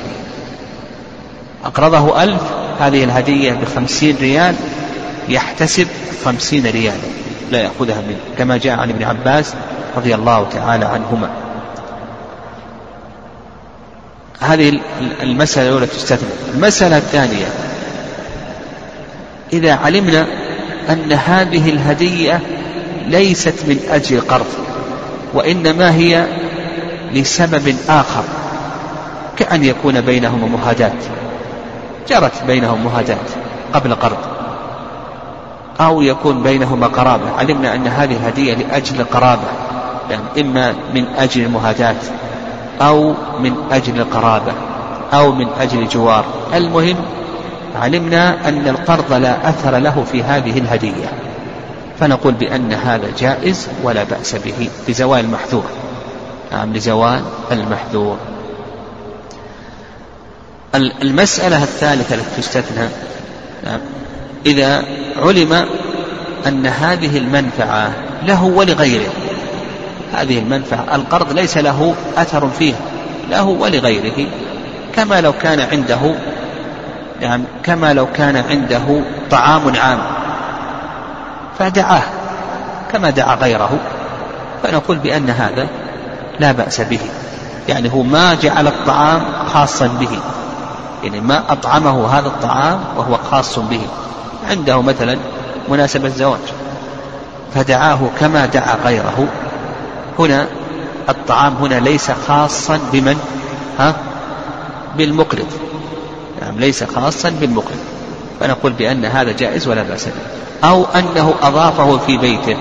أقرضه 1.64 2.22
ألف 2.22 2.42
هذه 2.80 3.04
الهدية 3.04 3.52
بخمسين 3.52 4.16
ريال 4.20 4.54
يحتسب 5.28 5.88
خمسين 6.24 6.66
ريالا 6.66 6.96
لا 7.50 7.60
يأخذها 7.60 8.00
منه 8.00 8.18
كما 8.38 8.56
جاء 8.56 8.78
عن 8.78 8.90
ابن 8.90 9.04
عباس 9.04 9.54
رضي 9.96 10.14
الله 10.14 10.48
تعالى 10.48 10.84
عنهما. 10.84 11.30
هذه 14.40 14.80
المسألة 15.22 15.68
الأولى 15.68 15.86
تستثنى. 15.86 16.28
المسألة 16.54 16.96
الثانية 16.96 17.46
إذا 19.52 19.74
علمنا 19.74 20.26
أن 20.90 21.12
هذه 21.12 21.70
الهدية 21.70 22.40
ليست 23.06 23.54
من 23.68 23.80
أجل 23.90 24.20
قرض 24.20 24.46
وإنما 25.34 25.94
هي 25.94 26.26
لسبب 27.12 27.76
آخر 27.88 28.24
كأن 29.38 29.64
يكون 29.64 30.00
بينهما 30.00 30.46
مهادات 30.46 31.04
جرت 32.08 32.42
بينهم 32.46 32.84
مهادات 32.84 33.30
قبل 33.72 33.94
قرض. 33.94 34.16
أو 35.80 36.02
يكون 36.02 36.42
بينهما 36.42 36.86
قرابة. 36.86 37.30
علمنا 37.38 37.74
أن 37.74 37.86
هذه 37.86 38.16
الهدية 38.16 38.54
لأجل 38.54 39.04
قرابة. 39.04 39.48
يعني 40.10 40.22
إما 40.40 40.74
من 40.94 41.06
أجل 41.18 41.42
المهادات 41.42 41.96
أو 42.80 43.14
من 43.40 43.54
أجل 43.72 44.00
القرابة 44.00 44.52
أو 45.12 45.32
من 45.32 45.46
أجل 45.60 45.88
جوار 45.88 46.24
المهم 46.54 46.96
علمنا 47.76 48.48
أن 48.48 48.68
القرض 48.68 49.12
لا 49.12 49.48
أثر 49.48 49.78
له 49.78 50.04
في 50.12 50.22
هذه 50.22 50.58
الهدية. 50.58 51.06
فنقول 52.00 52.32
بأن 52.32 52.72
هذا 52.72 53.06
جائز 53.18 53.68
ولا 53.82 54.04
بأس 54.04 54.36
به. 54.36 54.68
لزوال 54.88 55.20
المحذور 55.20 55.64
نعم 56.52 56.72
لزوال 56.72 57.20
المحذور. 57.52 58.16
المسألة 60.74 61.62
الثالثة 61.62 62.14
التي 62.14 62.40
تستثنى 62.42 62.88
نعم 63.64 63.80
إذا 64.46 64.84
علم 65.16 65.66
أن 66.46 66.66
هذه 66.66 67.18
المنفعة 67.18 67.90
له 68.22 68.44
ولغيره 68.44 69.12
هذه 70.14 70.38
المنفعة 70.38 70.94
القرض 70.94 71.32
ليس 71.32 71.58
له 71.58 71.94
أثر 72.16 72.48
فيه 72.58 72.74
له 73.30 73.44
ولغيره 73.44 74.26
كما 74.96 75.20
لو 75.20 75.32
كان 75.32 75.60
عنده 75.60 76.14
يعني 77.20 77.42
كما 77.62 77.92
لو 77.92 78.06
كان 78.12 78.36
عنده 78.36 79.02
طعام 79.30 79.76
عام 79.76 79.98
فدعاه 81.58 82.02
كما 82.92 83.10
دعا 83.10 83.34
غيره 83.34 83.78
فنقول 84.62 84.96
بأن 84.96 85.30
هذا 85.30 85.66
لا 86.40 86.52
بأس 86.52 86.80
به 86.80 87.00
يعني 87.68 87.92
هو 87.92 88.02
ما 88.02 88.34
جعل 88.34 88.66
الطعام 88.66 89.22
خاصا 89.46 89.86
به. 89.86 90.18
يعني 91.04 91.20
ما 91.20 91.52
أطعمه 91.52 92.06
هذا 92.06 92.26
الطعام 92.26 92.80
وهو 92.96 93.18
خاص 93.30 93.58
به. 93.58 93.80
عنده 94.50 94.82
مثلا 94.82 95.18
مناسبة 95.68 96.08
زواج 96.08 96.40
فدعاه 97.54 97.98
كما 98.20 98.46
دعا 98.46 98.76
غيره. 98.84 99.28
هنا 100.18 100.46
الطعام 101.08 101.54
هنا 101.54 101.74
ليس 101.74 102.10
خاصا 102.28 102.80
بمن؟ 102.92 103.16
ها؟ 103.78 103.94
بالمقرض. 104.96 105.46
نعم 106.42 106.58
ليس 106.58 106.84
خاصا 106.84 107.30
بالمقرض. 107.30 107.78
فنقول 108.40 108.72
بأن 108.72 109.04
هذا 109.04 109.32
جائز 109.32 109.68
ولا 109.68 109.82
بأس 109.82 110.04
به. 110.04 110.68
أو 110.68 110.84
أنه 110.84 111.34
أضافه 111.42 111.98
في 111.98 112.18
بيته. 112.18 112.56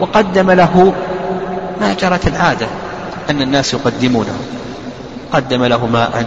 وقدم 0.00 0.50
له 0.50 0.92
ما 1.80 1.94
جرت 1.94 2.26
العادة 2.26 2.66
أن 3.30 3.42
الناس 3.42 3.74
يقدمونه. 3.74 4.34
قدم 5.32 5.64
له 5.64 5.86
ماء. 5.86 6.26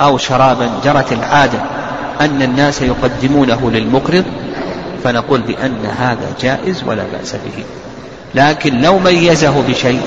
أو 0.00 0.18
شرابا 0.18 0.70
جرت 0.84 1.12
العادة 1.12 1.58
أن 2.20 2.42
الناس 2.42 2.82
يقدمونه 2.82 3.70
للمقرض 3.70 4.24
فنقول 5.04 5.40
بأن 5.40 5.86
هذا 5.98 6.26
جائز 6.40 6.84
ولا 6.86 7.02
بأس 7.12 7.32
به. 7.32 7.64
لكن 8.34 8.80
لو 8.80 8.98
ميزه 8.98 9.62
بشيء 9.68 10.00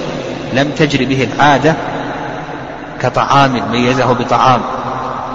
لم 0.53 0.71
تجر 0.77 1.05
به 1.05 1.27
العادة 1.33 1.75
كطعام 3.01 3.71
ميزه 3.71 4.13
بطعام 4.13 4.61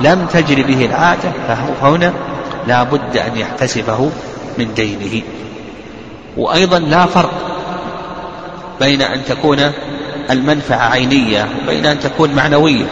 لم 0.00 0.26
تجر 0.32 0.62
به 0.62 0.84
العادة 0.86 1.32
فهنا 1.80 2.12
لا 2.66 2.82
بد 2.82 3.16
أن 3.16 3.36
يحتسبه 3.36 4.10
من 4.58 4.74
دينه. 4.74 5.22
وأيضا 6.36 6.78
لا 6.78 7.06
فرق 7.06 7.32
بين 8.80 9.02
أن 9.02 9.24
تكون 9.24 9.72
المنفعة 10.30 10.88
عينية 10.88 11.48
وبين 11.62 11.86
أن 11.86 11.98
تكون 11.98 12.34
معنوية. 12.34 12.84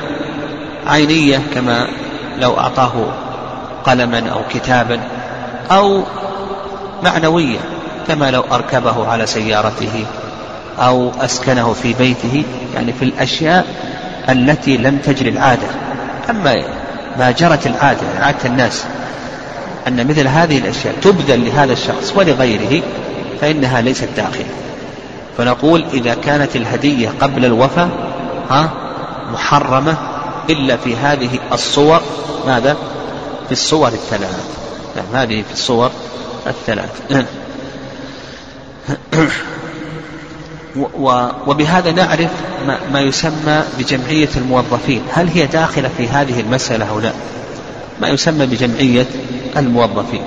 عينية 0.86 1.42
كما 1.54 1.88
لو 2.38 2.58
أعطاه 2.58 2.92
قلما 3.84 4.30
أو 4.30 4.40
كتابا 4.50 5.00
أو 5.70 6.02
معنوية 7.02 7.58
كما 8.08 8.30
لو 8.30 8.44
أركبه 8.52 9.08
على 9.08 9.26
سيارته 9.26 10.04
أو 10.78 11.12
أسكنه 11.20 11.72
في 11.72 11.92
بيته 11.92 12.44
يعني 12.74 12.92
في 12.92 13.04
الأشياء 13.04 13.66
التي 14.28 14.76
لم 14.76 14.98
تجري 14.98 15.30
العادة. 15.30 15.68
أما 16.30 16.62
ما 17.18 17.30
جرت 17.30 17.66
العادة 17.66 18.00
عادة 18.20 18.38
الناس 18.44 18.84
أن 19.88 20.06
مثل 20.06 20.28
هذه 20.28 20.58
الأشياء 20.58 20.94
تبذل 21.02 21.46
لهذا 21.46 21.72
الشخص 21.72 22.12
ولغيره 22.16 22.82
فإنها 23.40 23.80
ليست 23.80 24.08
داخلة. 24.16 24.46
فنقول 25.38 25.84
إذا 25.92 26.14
كانت 26.14 26.56
الهدية 26.56 27.12
قبل 27.20 27.44
الوفاة 27.44 27.88
ها 28.50 28.70
محرمة 29.32 29.96
إلا 30.50 30.76
في 30.76 30.96
هذه 30.96 31.30
الصور 31.52 32.00
ماذا؟ 32.46 32.76
في 33.46 33.52
الصور 33.52 33.88
الثلاث. 33.88 34.58
نعم 34.96 35.06
هذه 35.22 35.42
في 35.42 35.52
الصور 35.52 35.90
الثلاث. 36.46 36.90
وبهذا 41.46 41.92
نعرف 41.92 42.30
ما 42.92 43.00
يسمى 43.00 43.62
بجمعية 43.78 44.28
الموظفين. 44.36 45.02
هل 45.12 45.28
هي 45.28 45.46
داخلة 45.46 45.90
في 45.96 46.08
هذه 46.08 46.40
المسألة 46.40 46.90
أو 46.90 47.00
لا؟ 47.00 47.12
ما 48.00 48.08
يسمى 48.08 48.46
بجمعية 48.46 49.06
الموظفين. 49.56 50.22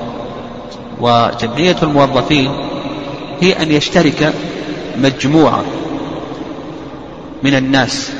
وجمعية 0.99 1.75
الموظفين 1.83 2.51
هي 3.41 3.63
أن 3.63 3.71
يشترك 3.71 4.33
مجموعة 4.97 5.63
من 7.43 7.55
الناس 7.55 8.11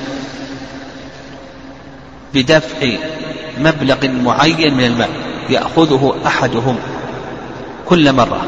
بدفع 2.34 2.88
مبلغ 3.58 4.08
معين 4.08 4.74
من 4.74 4.86
المال 4.86 5.10
يأخذه 5.50 6.16
أحدهم 6.26 6.76
كل 7.86 8.14
مرة 8.14 8.42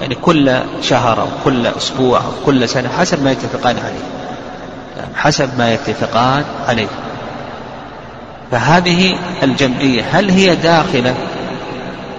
يعني 0.00 0.14
كل 0.14 0.58
شهر 0.82 1.20
أو 1.20 1.26
كل 1.44 1.66
أسبوع 1.66 2.18
أو 2.18 2.32
كل 2.46 2.68
سنة 2.68 2.88
حسب 2.98 3.24
ما 3.24 3.32
يتفقان 3.32 3.76
عليه. 3.76 4.04
يعني 4.96 5.14
حسب 5.16 5.58
ما 5.58 5.74
يتفقان 5.74 6.44
عليه. 6.68 6.88
فهذه 8.50 9.18
الجمعية 9.42 10.02
هل 10.12 10.30
هي 10.30 10.54
داخلة 10.54 11.14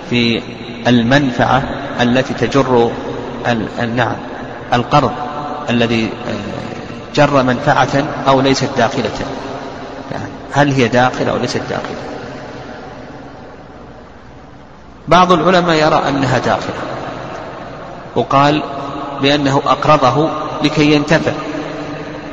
في 0.10 0.41
المنفعة 0.88 1.63
التي 2.01 2.34
تجر 2.34 2.91
نعم 3.95 4.15
القرض 4.73 5.12
الذي 5.69 6.03
آه، 6.03 7.15
جر 7.15 7.43
منفعة 7.43 8.03
أو 8.27 8.41
ليست 8.41 8.69
داخلة؟ 8.77 9.12
هل 10.53 10.71
هي 10.71 10.87
داخلة 10.87 11.31
أو 11.31 11.37
ليست 11.37 11.61
داخلة. 11.69 11.95
بعض 15.07 15.31
العلماء 15.31 15.75
يرى 15.75 16.09
أنها 16.09 16.37
داخلة. 16.37 16.75
وقال 18.15 18.63
بأنه 19.21 19.61
أقرضه 19.65 20.29
لكي 20.63 20.91
ينتفع. 20.91 21.31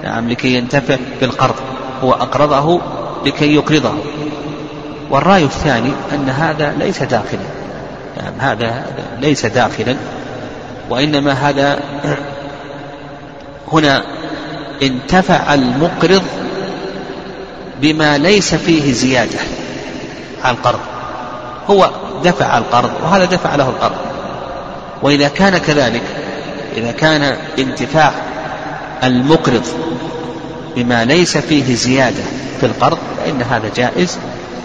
نعم 0.05 0.29
لكي 0.29 0.55
ينتفع 0.55 0.97
بالقرض. 1.21 1.55
هو 2.05 2.13
أقرضه 2.13 2.81
لكي 3.27 3.55
يقرضه. 3.55 3.93
والرأي 5.11 5.45
الثاني 5.45 5.93
أن 6.13 6.29
هذا 6.29 6.75
ليس 6.79 7.03
داخلا. 7.03 7.41
نعم 8.17 8.33
هذا 8.39 8.87
ليس 9.21 9.47
داخلا. 9.47 9.97
وإنما 10.91 11.33
هذا 11.33 11.81
هنا 13.73 14.05
انتفع 14.83 15.55
المقرض 15.55 16.23
بما 17.83 18.19
ليس 18.19 18.55
فيه 18.55 18.93
زيادة. 18.93 19.39
على 20.45 20.57
القرض. 20.57 20.81
هو 21.71 21.91
دفع 22.25 22.59
القرض 22.59 22.91
وهذا 23.03 23.25
دفع 23.25 23.55
له 23.55 23.69
القرض. 23.69 23.97
وإذا 25.03 25.29
كان 25.29 25.59
كذلك 25.59 26.03
إذا 26.77 26.93
كان 26.93 27.37
انتفاع 27.59 28.13
المقرض 29.05 29.63
بما 30.77 31.05
ليس 31.05 31.39
فيه 31.39 31.75
زيادة 31.75 32.23
في 32.61 32.67
القرض 32.67 32.99
فإن 33.17 33.43
هذا 33.43 33.71
جائز 33.77 34.19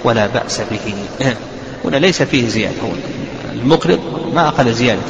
ولا 0.04 0.28
بأس 0.28 0.62
به. 0.71 0.95
هنا 1.86 1.97
ليس 1.97 2.23
فيه 2.23 2.47
زيادة 2.47 2.82
هو 2.84 2.89
المقرض 3.54 3.99
ما 4.34 4.49
أخذ 4.49 4.71
زيادة. 4.71 5.02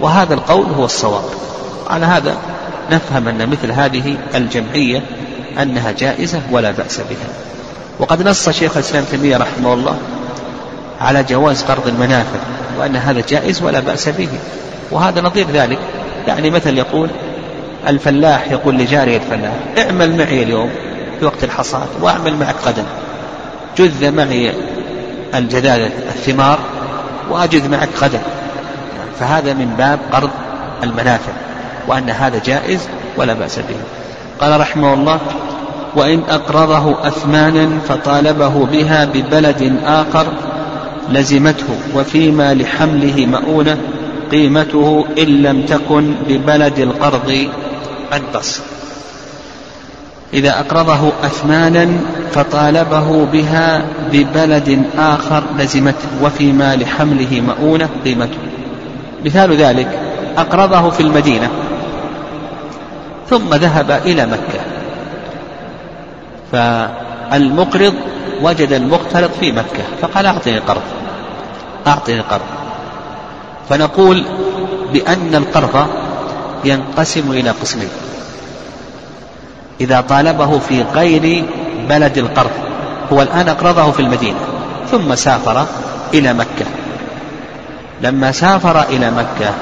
وهذا 0.00 0.34
القول 0.34 0.66
هو 0.66 0.84
الصواب. 0.84 1.24
على 1.90 2.06
هذا 2.06 2.36
نفهم 2.90 3.28
أن 3.28 3.48
مثل 3.48 3.72
هذه 3.72 4.16
الجمعية 4.34 5.02
أنها 5.58 5.90
جائزة 5.90 6.40
ولا 6.50 6.70
بأس 6.70 6.96
بها. 6.98 7.28
وقد 7.98 8.28
نص 8.28 8.50
شيخ 8.50 8.76
الإسلام 8.76 9.04
تيمية 9.04 9.36
رحمه 9.36 9.74
الله 9.74 9.96
على 11.00 11.22
جواز 11.22 11.62
قرض 11.62 11.86
المنافع 11.86 12.38
وأن 12.78 12.96
هذا 12.96 13.22
جائز 13.28 13.62
ولا 13.62 13.80
بأس 13.80 14.08
به. 14.08 14.28
وهذا 14.90 15.20
نظير 15.20 15.46
ذلك. 15.50 15.78
يعني 16.26 16.50
مثل 16.50 16.78
يقول 16.78 17.10
الفلاح 17.88 18.50
يقول 18.50 18.78
لجاري 18.78 19.16
الفلاح 19.16 19.52
اعمل 19.78 20.16
معي 20.16 20.42
اليوم 20.42 20.70
في 21.20 21.24
وقت 21.24 21.44
الحصاد 21.44 21.88
واعمل 22.00 22.36
معك 22.36 22.56
غدا. 22.66 22.84
جذ 23.78 24.10
معي 24.10 24.52
الجذاذ 25.34 25.80
الثمار 25.80 26.58
وأجذ 27.30 27.68
معك 27.68 27.88
غدا. 28.00 28.20
فهذا 29.20 29.52
من 29.52 29.74
باب 29.78 29.98
قرض 30.12 30.30
المنافع 30.82 31.32
وأن 31.88 32.10
هذا 32.10 32.40
جائز 32.44 32.80
ولا 33.16 33.32
بأس 33.32 33.58
به. 33.58 33.76
قال 34.40 34.60
رحمه 34.60 34.94
الله 34.94 35.20
وإن 35.96 36.22
أقرضه 36.28 37.08
أثمانا 37.08 37.78
فطالبه 37.88 38.66
بها 38.66 39.04
ببلد 39.04 39.76
آخر 39.84 40.26
لزمته 41.10 41.66
وفيما 41.94 42.54
لحمله 42.54 43.26
مؤونة 43.26 43.78
قيمته 44.30 45.04
إن 45.18 45.42
لم 45.42 45.62
تكن 45.62 46.14
ببلد 46.28 46.78
القرض 46.78 47.48
أنقص. 48.12 48.60
إذا 50.34 50.60
أقرضه 50.60 51.12
أثمانا 51.24 51.88
فطالبه 52.32 53.26
بها 53.32 53.82
ببلد 54.12 54.82
آخر 54.98 55.42
لزمته 55.58 56.08
وفيما 56.22 56.76
لحمله 56.76 57.40
مؤونة 57.40 57.88
قيمته. 58.04 58.38
مثال 59.24 59.56
ذلك 59.56 60.00
أقرضه 60.38 60.90
في 60.90 61.00
المدينة 61.00 61.50
ثم 63.30 63.54
ذهب 63.54 63.90
إلى 63.90 64.26
مكة. 64.26 64.60
فالمقرض 66.52 67.94
وجد 68.42 68.72
المقترض 68.72 69.30
في 69.40 69.52
مكة 69.52 69.84
فقال 70.02 70.26
أعطني 70.26 70.58
قرض 70.58 70.82
أعطني 71.86 72.20
قرض 72.20 72.40
فنقول 73.68 74.24
بأن 74.92 75.34
القرض 75.34 75.86
ينقسم 76.64 77.30
إلى 77.30 77.50
قسمين 77.50 77.88
إذا 79.80 80.00
طالبه 80.00 80.58
في 80.58 80.82
غير 80.82 81.44
بلد 81.88 82.18
القرض 82.18 82.50
هو 83.12 83.22
الآن 83.22 83.48
أقرضه 83.48 83.90
في 83.90 84.00
المدينة 84.00 84.38
ثم 84.90 85.14
سافر 85.14 85.66
إلى 86.14 86.32
مكة. 86.32 86.66
لما 88.02 88.32
سافر 88.32 88.82
إلى 88.82 89.10
مكة 89.10 89.54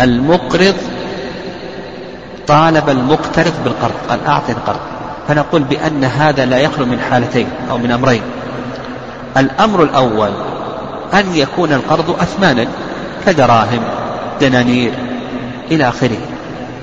المقرض 0.00 0.74
طالب 2.46 2.88
المقترض 2.88 3.52
بالقرض 3.64 3.94
قال 4.08 4.18
أعطني 4.26 4.56
القرض. 4.56 4.80
فنقول 5.28 5.62
بأن 5.62 6.04
هذا 6.04 6.46
لا 6.46 6.58
يخلو 6.58 6.86
من 6.86 7.00
حالتين 7.10 7.46
أو 7.70 7.78
من 7.78 7.90
أمرين. 7.90 8.22
الأمر 9.36 9.82
الأول 9.82 10.30
أن 11.14 11.34
يكون 11.34 11.72
القرض 11.72 12.10
أثمانا 12.10 12.66
كدراهم 13.26 13.80
دنانير 14.40 14.92
إلى 15.70 15.88
آخره. 15.88 16.18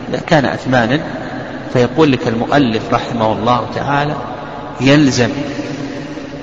إذا 0.10 0.20
كان 0.28 0.46
أثمانا 0.46 1.00
فيقول 1.74 2.12
لك 2.12 2.28
المؤلف 2.28 2.82
رحمه 2.94 3.34
الله 3.34 3.66
تعالى 3.76 4.16
يلزم 4.82 5.30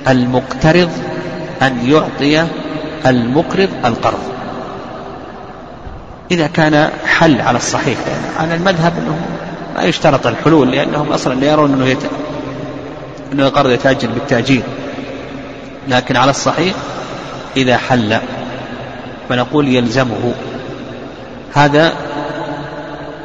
المقترض 0.07 0.89
أن 1.61 1.79
يعطي 1.85 2.45
المقرض 3.05 3.69
القرض. 3.85 4.38
إذا 6.31 6.47
كان 6.47 6.89
حل 7.05 7.41
على 7.41 7.57
الصحيح 7.57 7.97
يعني 8.07 8.37
على 8.39 8.55
المذهب 8.55 8.93
أنه 8.97 9.17
ما 9.75 9.83
يشترط 9.83 10.27
الحلول 10.27 10.71
لأنهم 10.71 11.11
أصلا 11.11 11.33
لا 11.33 11.51
يرون 11.51 11.73
أنه, 11.73 11.85
يت... 11.85 12.03
أنه 13.33 13.47
القرض 13.47 13.69
يتأجل 13.69 14.07
بالتأجيل. 14.07 14.63
لكن 15.87 16.15
على 16.15 16.31
الصحيح 16.31 16.75
إذا 17.57 17.77
حل 17.77 18.17
فنقول 19.29 19.67
يلزمه. 19.67 20.33
هذا 21.53 21.93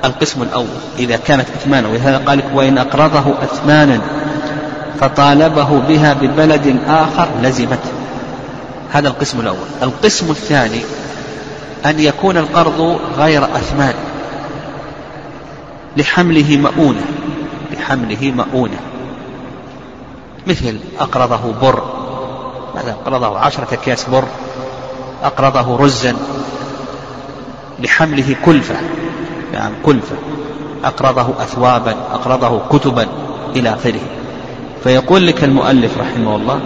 القسم 0.04 0.42
الأول 0.42 0.66
إذا 0.98 1.16
كانت 1.16 1.46
أثمانا 1.56 1.88
ولهذا 1.88 2.18
قال 2.18 2.42
وإن 2.54 2.78
أقرضه 2.78 3.34
أثمانا 3.42 4.00
فطالبه 5.00 5.80
بها 5.88 6.12
ببلد 6.12 6.76
آخر 6.88 7.28
لزمته. 7.42 7.92
هذا 8.92 9.08
القسم 9.08 9.40
الأول. 9.40 9.66
القسم 9.82 10.30
الثاني 10.30 10.80
أن 11.86 12.00
يكون 12.00 12.36
القرض 12.36 13.00
غير 13.16 13.44
أثمان. 13.44 13.94
لحمله 15.96 16.56
مؤونة. 16.56 17.04
لحمله 17.72 18.32
مؤونة. 18.36 18.76
مثل 20.46 20.78
أقرضه 21.00 21.52
بر. 21.62 21.82
ماذا؟ 22.74 22.96
أقرضه 23.04 23.38
عشرة 23.38 23.68
أكياس 23.72 24.04
بر. 24.08 24.24
أقرضه 25.22 25.76
رزا. 25.76 26.16
لحمله 27.80 28.36
كلفة. 28.44 28.76
يعني 29.52 29.74
كلفة. 29.82 30.16
أقرضه 30.84 31.42
أثوابا. 31.42 31.94
أقرضه 32.12 32.60
كتبا 32.70 33.06
إلى 33.56 33.74
آخره. 33.74 34.00
فيقول 34.84 35.26
لك 35.26 35.44
المؤلف 35.44 35.98
رحمه 35.98 36.36
الله 36.36 36.60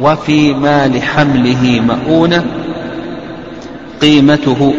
وفي 0.00 0.54
مال 0.54 1.02
حمله 1.02 1.80
مؤونة 1.80 2.63
قيمته. 4.04 4.74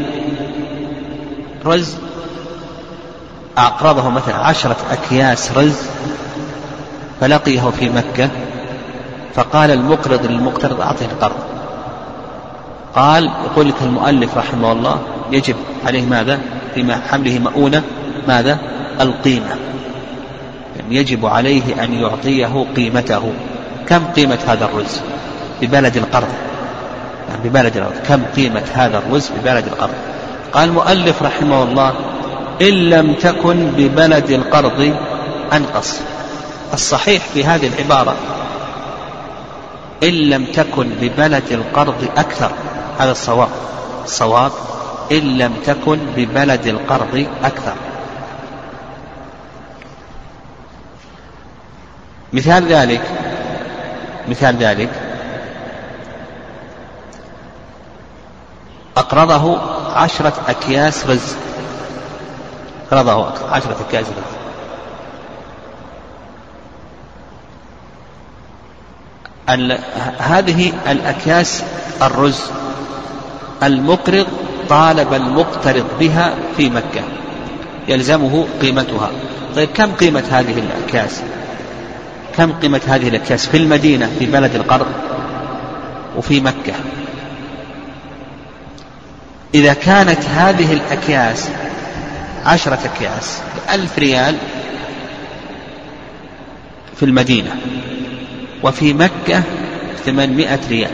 رز. 1.66 1.96
أقرضه 3.58 4.10
مثلا 4.10 4.36
عشرة 4.36 4.78
أكياس 4.92 5.58
رز. 5.58 5.78
فلقيه 7.22 7.72
في 7.80 7.90
مكة. 7.90 8.30
فقال 9.36 9.72
المقرض 9.72 10.26
للمقترض 10.26 10.82
أعطه 10.82 11.06
القرض. 11.06 11.36
قال 12.96 13.30
يقول 13.46 13.68
لك 13.68 13.76
المؤلف 13.82 14.38
رحمه 14.38 14.72
الله 14.72 15.00
يجب 15.32 15.56
عليه 15.86 16.06
ماذا؟ 16.06 16.40
في 16.76 16.96
حمله 17.10 17.40
مؤونة. 17.40 17.84
ماذا؟ 18.28 18.58
القيمة. 19.02 19.56
يعني 20.76 20.96
يجب 20.96 21.26
عليه 21.26 21.84
أن 21.84 21.94
يعطيه 21.94 22.66
قيمته. 22.76 23.34
كم 23.88 24.06
قيمة 24.16 24.40
هذا 24.48 24.66
الرز؟ 24.66 25.02
ببلد 25.62 25.98
القرض. 25.98 26.28
ببلد 27.44 27.78
القرض 27.78 27.96
كم 28.08 28.24
قيمة 28.36 28.64
هذا 28.74 28.98
الرز 28.98 29.30
ببلد 29.30 29.68
القرض 29.68 29.94
قال 30.54 30.70
المؤلف 30.70 31.24
رحمه 31.24 31.64
الله 31.64 31.94
إن 32.62 32.90
لم 32.90 33.14
تكن 33.14 33.72
ببلد 33.78 34.30
القرض 34.30 34.96
أنقص. 35.54 36.00
الصحيح 36.74 37.24
في 37.34 37.46
هذه 37.46 37.68
العبارة 37.68 38.16
إن 40.04 40.14
لم 40.14 40.46
تكن 40.46 40.90
ببلد 41.02 41.52
القرض 41.52 42.08
أكثر. 42.18 42.52
هذا 43.00 43.12
الصواب. 43.12 43.50
الصواب 44.06 44.52
إن 45.12 45.38
لم 45.38 45.54
تكن 45.66 46.00
ببلد 46.18 46.68
القرض 46.68 47.28
أكثر. 47.44 47.74
مثال 52.34 52.68
ذلك 52.68 53.02
مثال 54.30 54.58
ذلك 54.58 54.90
أقرضه 58.98 59.58
عشرة 59.96 60.34
أكياس 60.48 61.06
رز. 61.08 61.36
أقرضه 62.92 63.32
عشرة 63.52 63.78
أكياس 63.90 64.06
رز. 64.06 64.36
هذه 70.18 70.74
الأكياس 70.92 71.64
الرز 72.02 72.42
المقرض 73.64 74.28
طالب 74.70 75.14
المقترض 75.14 75.86
بها 76.00 76.34
في 76.58 76.70
مكة. 76.70 77.04
يلزمه 77.88 78.46
قيمتها. 78.62 79.10
طيب 79.56 79.70
كم 79.70 79.92
قيمة 79.92 80.24
هذه 80.32 80.60
الأكياس؟ 80.60 81.22
كم 82.38 82.54
قيمة 82.54 82.82
هذه 82.88 83.08
الأكياس 83.08 83.46
في 83.46 83.58
المدينة 83.58 84.10
في 84.20 84.26
بلد 84.26 84.56
القرض؟ 84.56 84.88
وفي 86.18 86.42
مكة. 86.42 86.74
إذا 89.56 89.74
كانت 89.74 90.26
هذه 90.36 90.74
الأكياس 90.74 91.50
عشرة 92.46 92.80
أكياس 92.86 93.42
ألف 93.74 94.00
ريال 94.00 94.36
في 96.96 97.04
المدينة 97.04 97.56
وفي 98.64 98.94
مكة 98.94 99.44
ثمانمائة 100.06 100.60
ريال. 100.70 100.92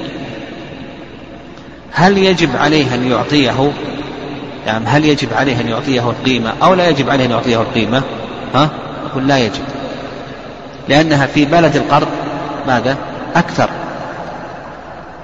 هل 1.91 2.17
يجب 2.17 2.57
عليه 2.57 2.95
أن 2.95 3.11
يعطيه؟ 3.11 3.71
يعني 4.65 4.85
هل 4.87 5.05
يجب 5.05 5.33
عليه 5.33 5.61
أن 5.61 5.67
يعطيه 5.67 6.09
القيمة 6.09 6.53
أو 6.63 6.73
لا 6.73 6.89
يجب 6.89 7.09
عليه 7.09 7.25
أن 7.25 7.31
يعطيه 7.31 7.61
القيمة؟ 7.61 8.03
ها؟ 8.55 8.69
أقول 9.11 9.27
لا 9.27 9.37
يجب. 9.37 9.63
لأنها 10.89 11.25
في 11.25 11.45
بلد 11.45 11.75
القرض 11.75 12.07
ماذا؟ 12.67 12.97
أكثر. 13.35 13.69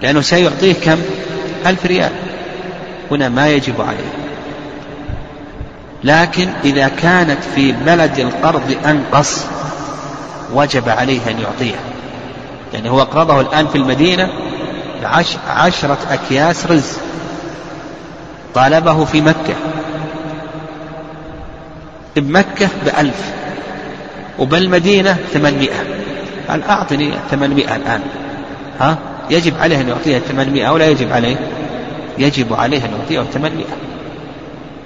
لأنه 0.01 0.21
سيعطيه 0.21 0.73
كم؟ 0.73 0.97
ألف 1.65 1.85
ريال. 1.85 2.11
هنا 3.11 3.29
ما 3.29 3.49
يجب 3.49 3.81
عليه. 3.81 4.11
لكن 6.03 6.49
إذا 6.63 6.87
كانت 6.87 7.43
في 7.55 7.71
بلد 7.71 8.19
القرض 8.19 8.75
أنقص 8.85 9.45
وجب 10.53 10.89
عليه 10.89 11.19
أن 11.29 11.39
يعطيها. 11.39 11.79
يعني 12.73 12.89
هو 12.89 13.01
أقرضه 13.01 13.41
الآن 13.41 13.67
في 13.67 13.75
المدينة 13.75 14.29
عش 15.03 15.37
عشرة 15.47 15.97
أكياس 16.09 16.65
رز 16.65 16.97
طالبه 18.55 19.05
في 19.05 19.21
مكة. 19.21 19.55
بمكة 22.15 22.69
بألف 22.85 23.33
وبالمدينة 24.39 25.17
ثمانمائة. 25.33 25.83
قال 26.49 26.63
أعطني 26.63 27.13
ثمانمائة 27.31 27.75
الآن؟ 27.75 28.01
ها؟ 28.79 28.97
يجب 29.29 29.53
عليه 29.59 29.81
أن 29.81 29.89
يعطيها 29.89 30.19
ثمانمائة 30.19 30.65
أو 30.65 30.77
لا 30.77 30.87
يجب 30.87 31.13
عليه؟ 31.13 31.37
يجب 32.19 32.53
عليه 32.53 32.85
أن 32.85 32.91
يعطيها 32.99 33.23
ثمانمائة 33.23 33.75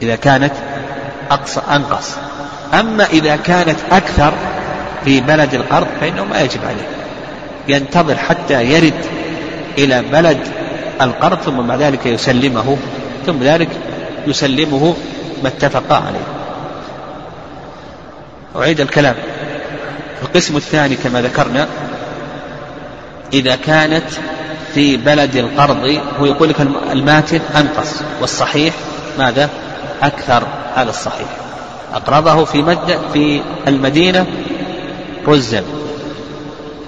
إذا 0.01 0.15
كانت 0.15 0.53
أقصى 1.31 1.61
أنقص. 1.71 2.15
أما 2.79 3.05
إذا 3.05 3.35
كانت 3.35 3.77
أكثر 3.91 4.33
في 5.05 5.21
بلد 5.21 5.53
القرض 5.53 5.87
فإنه 6.01 6.25
ما 6.25 6.41
يجب 6.41 6.59
عليه. 6.65 6.87
ينتظر 7.67 8.15
حتى 8.15 8.63
يرد 8.63 9.05
إلى 9.77 10.01
بلد 10.01 10.39
القرض 11.01 11.37
ثم 11.41 11.61
بعد 11.61 11.81
ذلك 11.81 12.05
يسلمه 12.05 12.77
ثم 13.25 13.43
ذلك 13.43 13.69
يسلمه 14.27 14.95
ما 15.43 15.49
اتفقا 15.49 15.95
عليه. 15.95 16.25
أعيد 18.55 18.81
الكلام. 18.81 19.15
القسم 20.21 20.57
الثاني 20.57 20.95
كما 20.95 21.21
ذكرنا 21.21 21.67
إذا 23.33 23.55
كانت 23.55 24.03
في 24.73 24.97
بلد 24.97 25.35
القرض 25.35 25.99
هو 26.19 26.25
يقول 26.25 26.49
لك 26.49 26.61
الماتن 26.91 27.39
أنقص 27.55 28.01
والصحيح 28.21 28.73
ماذا؟ 29.19 29.49
أكثر 30.03 30.43
هذا 30.75 30.89
الصحيح. 30.89 31.27
أقرضه 31.93 32.45
في 32.45 32.61
مد 32.61 32.99
في 33.13 33.41
المدينة 33.67 34.25
رزا 35.27 35.63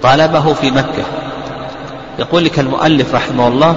طلبه 0.04 0.54
في 0.54 0.72
مكة. 0.72 1.04
يقول 2.20 2.46
لك 2.46 2.60
المؤلف 2.60 3.16
رحمه 3.16 3.48
الله 3.48 3.76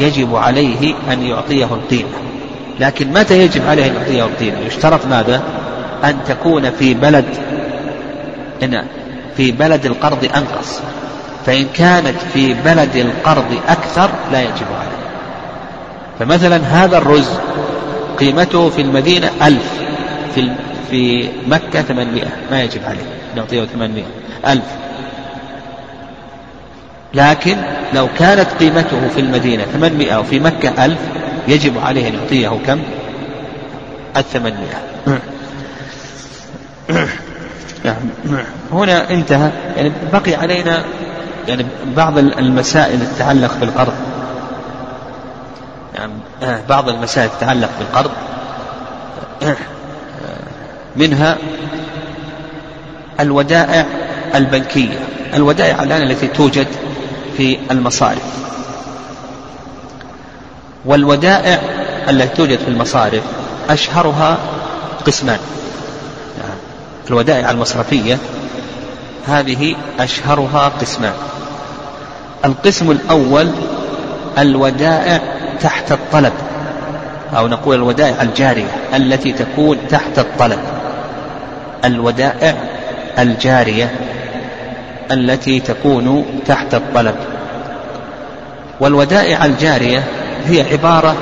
يجب 0.00 0.36
عليه 0.36 0.94
أن 1.12 1.22
يعطيه 1.22 1.64
القيمة. 1.64 2.08
لكن 2.80 3.12
متى 3.12 3.38
يجب 3.38 3.66
عليه 3.66 3.86
أن 3.86 3.94
يعطيه 3.94 4.24
القيمة؟ 4.24 4.58
يشترط 4.66 5.06
ماذا؟ 5.06 5.42
أن 6.04 6.16
تكون 6.26 6.70
في 6.70 6.94
بلد 6.94 7.24
إن 8.62 8.84
في 9.36 9.52
بلد 9.52 9.86
القرض 9.86 10.30
أنقص. 10.36 10.80
فإن 11.46 11.66
كانت 11.74 12.16
في 12.32 12.54
بلد 12.54 12.96
القرض 12.96 13.60
أكثر 13.68 14.10
لا 14.32 14.42
يجب 14.42 14.66
عليه. 14.80 15.04
فمثلا 16.18 16.56
هذا 16.56 16.98
الرز 16.98 17.30
قيمته 18.18 18.70
في 18.70 18.80
المدينة 18.80 19.30
ألف 19.42 19.72
في 20.34 20.50
في 20.90 21.28
مكة 21.46 21.82
ثمانمائة 21.82 22.28
ما 22.50 22.62
يجب 22.62 22.80
عليه 22.84 23.04
نعطيه 23.36 23.64
ثمانمائة 23.64 24.06
ألف. 24.46 24.64
لكن 27.14 27.56
لو 27.94 28.08
كانت 28.18 28.48
قيمته 28.60 29.08
في 29.08 29.20
المدينة 29.20 29.64
ثمانمائة 29.64 30.16
وفي 30.16 30.40
مكة 30.40 30.84
ألف 30.84 30.98
يجب 31.48 31.78
عليه 31.78 32.08
أن 32.08 32.14
يعطيه 32.14 32.58
كم؟ 32.66 32.82
الثمانمائة. 34.16 34.82
هنا 38.72 39.10
انتهى. 39.10 39.50
يعني 39.76 39.92
بقي 40.12 40.34
علينا 40.34 40.84
يعني 41.48 41.66
بعض 41.96 42.18
المسائل 42.18 43.06
تتعلق 43.16 43.56
بالقرض. 43.60 43.94
يعني 45.94 46.12
بعض 46.68 46.88
المسائل 46.88 47.30
تتعلق 47.38 47.70
بالقرض. 47.78 48.10
منها 50.96 51.36
الودائع 53.20 53.86
البنكية. 54.34 54.98
الودائع 55.34 55.82
الآن 55.82 56.02
التي 56.02 56.26
توجد 56.28 56.66
في 57.36 57.58
المصارف. 57.70 58.22
والودائع 60.84 61.60
التي 62.08 62.36
توجد 62.36 62.58
في 62.58 62.68
المصارف 62.68 63.22
أشهرها 63.70 64.38
قسمان. 65.06 65.38
الودائع 67.10 67.50
المصرفية 67.50 68.18
هذه 69.28 69.76
أشهرها 70.00 70.68
قسمان. 70.80 71.12
القسم 72.44 72.90
الأول 72.90 73.50
الودائع 74.38 75.20
تحت 75.60 75.92
الطلب 75.92 76.32
أو 77.36 77.48
نقول 77.48 77.76
الودائع 77.76 78.22
الجارية 78.22 78.70
التي 78.94 79.32
تكون 79.32 79.78
تحت 79.90 80.18
الطلب. 80.18 80.58
الودائع 81.84 82.54
الجارية 83.18 83.90
التي 85.12 85.60
تكون 85.60 86.24
تحت 86.46 86.74
الطلب. 86.74 87.14
والودائع 88.80 89.44
الجارية 89.44 90.04
هي 90.46 90.72
عبارة 90.72 91.14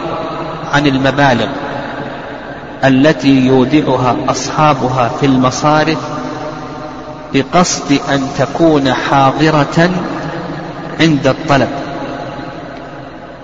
عن 0.73 0.87
المبالغ 0.87 1.47
التي 2.85 3.47
يودعها 3.47 4.17
أصحابها 4.29 5.09
في 5.21 5.27
المصارف 5.27 5.99
بقصد 7.35 8.01
أن 8.09 8.29
تكون 8.38 8.95
حاضرة 8.95 9.90
عند 11.01 11.27
الطلب. 11.27 11.68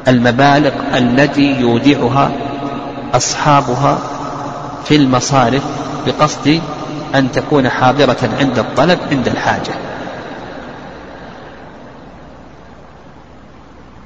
المبالغ 0.08 0.72
التي 0.94 1.60
يودعها 1.60 2.30
أصحابها 3.14 3.98
في 4.84 4.96
المصارف 4.96 5.62
بقصد 6.06 6.60
أن 7.14 7.32
تكون 7.32 7.68
حاضرة 7.68 8.28
عند 8.40 8.58
الطلب 8.58 8.98
عند 9.10 9.28
الحاجة. 9.28 9.74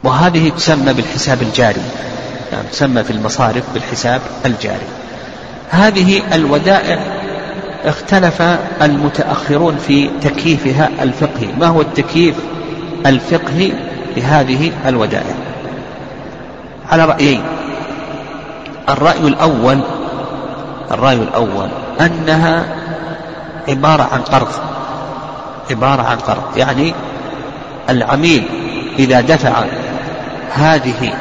وهذه 0.04 0.48
تسمى 0.48 0.92
بالحساب 0.92 1.42
الجاري 1.42 1.82
يعني 2.52 2.68
تسمى 2.72 3.04
في 3.04 3.10
المصارف 3.10 3.64
بالحساب 3.74 4.20
الجاري. 4.46 4.86
هذه 5.70 6.34
الودائع 6.34 7.21
اختلف 7.84 8.42
المتأخرون 8.82 9.76
في 9.76 10.10
تكييفها 10.22 10.90
الفقهي. 11.02 11.46
ما 11.60 11.66
هو 11.66 11.80
التكييف 11.80 12.36
الفقهي 13.06 13.72
لهذه 14.16 14.72
الودائع؟ 14.86 15.34
على 16.90 17.04
رأيين. 17.04 17.42
الرأي 18.88 19.20
الأول 19.20 19.80
الرأي 20.90 21.14
الأول 21.14 21.68
أنها 22.00 22.64
عبارة 23.68 24.08
عن 24.12 24.20
قرض 24.20 24.48
عبارة 25.70 26.02
عن 26.02 26.18
قرض 26.18 26.56
يعني 26.56 26.94
العميل 27.90 28.48
إذا 28.98 29.20
دفع 29.20 29.64
هذه 30.54 31.14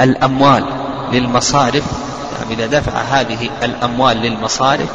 الأموال 0.00 0.64
للمصارف 1.12 2.13
يعني 2.42 2.54
إذا 2.54 2.78
دفع 2.78 2.92
هذه 2.92 3.48
الأموال 3.62 4.16
للمصارف 4.16 4.88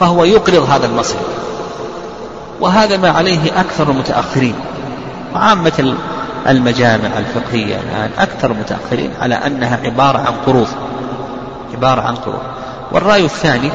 فهو 0.00 0.24
يقرض 0.24 0.70
هذا 0.70 0.86
المصرف. 0.86 1.26
وهذا 2.60 2.96
ما 2.96 3.10
عليه 3.10 3.60
أكثر 3.60 3.90
المتأخرين 3.90 4.54
وعامة 5.34 5.96
المجامع 6.48 7.10
الفقهية 7.18 7.76
الآن 7.76 8.10
أكثر 8.18 8.50
المتأخرين 8.50 9.10
على 9.20 9.34
أنها 9.34 9.78
عبارة 9.84 10.18
عن 10.18 10.32
قروض. 10.46 10.68
عبارة 11.74 12.00
عن 12.00 12.14
قروض. 12.14 12.42
والرأي 12.92 13.24
الثاني 13.24 13.70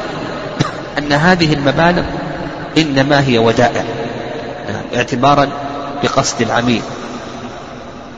أن 0.97 1.13
هذه 1.13 1.53
المبالغ 1.53 2.03
إنما 2.77 3.19
هي 3.19 3.37
ودائع. 3.37 3.83
اعتبارا 4.95 5.47
بقصد 6.03 6.41
العميل 6.41 6.81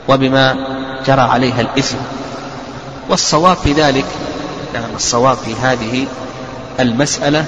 وبما 0.08 0.56
جرى 1.06 1.20
عليها 1.20 1.60
الاسم 1.60 1.96
والصواب 3.08 3.56
في 3.56 3.72
ذلك 3.72 4.04
نعم 4.74 4.94
الصواب 4.96 5.36
في 5.36 5.54
هذه 5.54 6.06
المسألة 6.80 7.44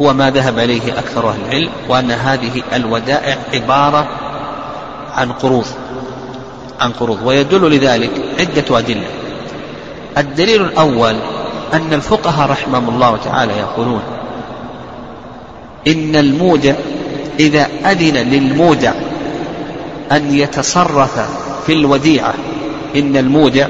هو 0.00 0.12
ما 0.12 0.30
ذهب 0.30 0.58
إليه 0.58 0.98
أكثر 0.98 1.30
أهل 1.30 1.40
العلم 1.48 1.70
وأن 1.88 2.10
هذه 2.10 2.62
الودائع 2.74 3.36
عبارة 3.54 4.08
عن 5.16 5.32
قروض 5.32 5.66
عن 6.80 6.92
قروض 6.92 7.18
ويدل 7.24 7.70
لذلك 7.70 8.10
عدة 8.40 8.78
أدلة. 8.78 9.06
الدليل 10.18 10.62
الأول 10.62 11.16
أن 11.72 11.92
الفقهاء 11.92 12.50
رحمهم 12.50 12.88
الله 12.88 13.16
تعالى 13.16 13.52
يقولون 13.52 14.02
إن 15.86 16.16
المودع 16.16 16.74
إذا 17.40 17.68
أذن 17.84 18.16
للمودع 18.16 18.92
أن 20.12 20.34
يتصرف 20.34 21.20
في 21.66 21.72
الوديعة 21.72 22.34
إن 22.96 23.16
المودع 23.16 23.68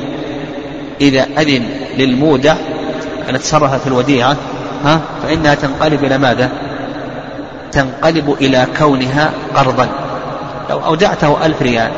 إذا 1.02 1.26
أذن 1.38 1.68
للمودع 1.98 2.54
أن 3.28 3.34
يتصرف 3.34 3.74
في 3.74 3.86
الوديعة 3.86 4.36
ها؟ 4.84 5.00
فإنها 5.22 5.54
تنقلب 5.54 6.04
إلى 6.04 6.18
ماذا؟ 6.18 6.50
تنقلب 7.72 8.36
إلى 8.40 8.66
كونها 8.78 9.30
قرضا. 9.54 9.88
لو 10.70 10.84
أودعته 10.84 11.46
ألف 11.46 11.62
ريال. 11.62 11.90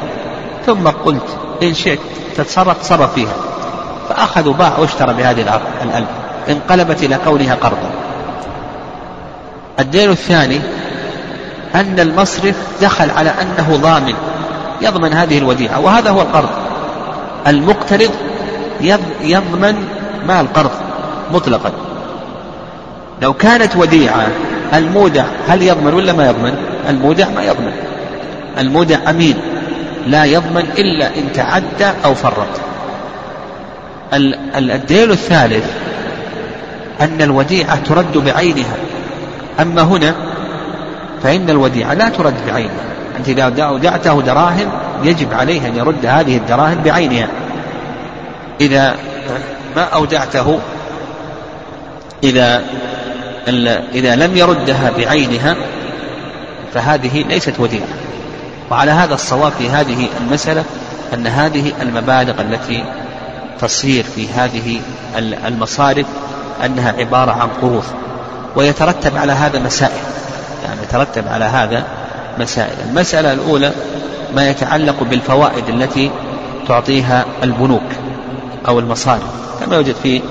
ثم 0.66 0.88
قلت 0.88 1.38
إن 1.62 1.74
شئت 1.74 1.98
تتصرف 2.36 2.80
تصرف 2.80 3.14
فيها. 3.14 3.34
فأخذوا 4.08 4.54
باع 4.54 4.78
واشترى 4.78 5.14
بهذه 5.14 5.60
الألف. 5.82 6.08
انقلبت 6.48 7.02
إلى 7.02 7.18
كونها 7.24 7.54
قرضا. 7.54 7.90
الدين 9.80 10.10
الثاني 10.10 10.60
أن 11.74 12.00
المصرف 12.00 12.56
دخل 12.82 13.10
على 13.10 13.30
أنه 13.30 13.76
ضامن 13.76 14.14
يضمن 14.82 15.12
هذه 15.12 15.38
الوديعة 15.38 15.80
وهذا 15.80 16.10
هو 16.10 16.22
القرض. 16.22 16.48
المقترض 17.46 18.10
يضمن 19.22 19.88
مال 20.26 20.40
القرض 20.40 20.70
مطلقا. 21.32 21.72
لو 23.22 23.32
كانت 23.32 23.76
وديعة 23.76 24.26
المودع 24.74 25.24
هل 25.48 25.62
يضمن 25.62 25.94
ولا 25.94 26.12
ما 26.12 26.26
يضمن؟ 26.26 26.54
المودع 26.88 27.28
ما 27.28 27.42
يضمن. 27.42 27.72
المودع 28.58 29.10
أمين 29.10 29.36
لا 30.06 30.24
يضمن 30.24 30.64
إلا 30.78 31.06
إن 31.06 31.32
تعدى 31.34 31.98
أو 32.04 32.14
فرط. 32.14 32.46
الدليل 34.54 35.10
الثالث 35.10 35.70
أن 37.00 37.22
الوديعة 37.22 37.76
ترد 37.76 38.18
بعينها. 38.18 38.76
أما 39.60 39.82
هنا 39.82 40.14
فإن 41.22 41.50
الوديعة 41.50 41.94
لا 41.94 42.08
ترد 42.08 42.34
بعينها. 42.46 42.84
أنت 43.18 43.28
إذا 43.28 43.64
أودعته 43.64 44.22
دراهم 44.22 44.68
يجب 45.02 45.34
عليه 45.34 45.68
أن 45.68 45.76
يرد 45.76 46.06
هذه 46.06 46.36
الدراهم 46.36 46.82
بعينها. 46.84 47.28
إذا 48.60 48.96
ما 49.76 49.82
أودعته 49.82 50.58
إذا 52.22 52.62
إذا 53.94 54.16
لم 54.16 54.36
يردها 54.36 54.90
بعينها 54.90 55.56
فهذه 56.74 57.22
ليست 57.22 57.60
وديعة. 57.60 57.88
وعلى 58.70 58.90
هذا 58.90 59.14
الصواب 59.14 59.52
في 59.52 59.68
هذه 59.68 60.08
المسألة 60.20 60.64
أن 61.14 61.26
هذه 61.26 61.72
المبالغ 61.82 62.40
التي 62.40 62.84
تصير 63.60 64.04
في 64.04 64.28
هذه 64.28 64.80
المصارف 65.46 66.06
أنها 66.64 66.92
عبارة 66.98 67.32
عن 67.32 67.48
قروض. 67.62 67.84
ويترتب 68.56 69.16
على 69.16 69.32
هذا 69.32 69.58
مسائل 69.58 70.02
يعني 70.64 70.82
يترتب 70.82 71.28
على 71.28 71.44
هذا 71.44 71.84
مسائل. 72.38 72.74
المسألة 72.88 73.32
الأولى 73.32 73.72
ما 74.34 74.48
يتعلق 74.50 75.02
بالفوائد 75.02 75.68
التي 75.68 76.10
تعطيها 76.68 77.24
البنوك. 77.42 78.03
أو 78.68 78.78
المصارف. 78.78 79.22
كما 79.60 79.76
يوجد 79.76 79.94
في 79.94 80.22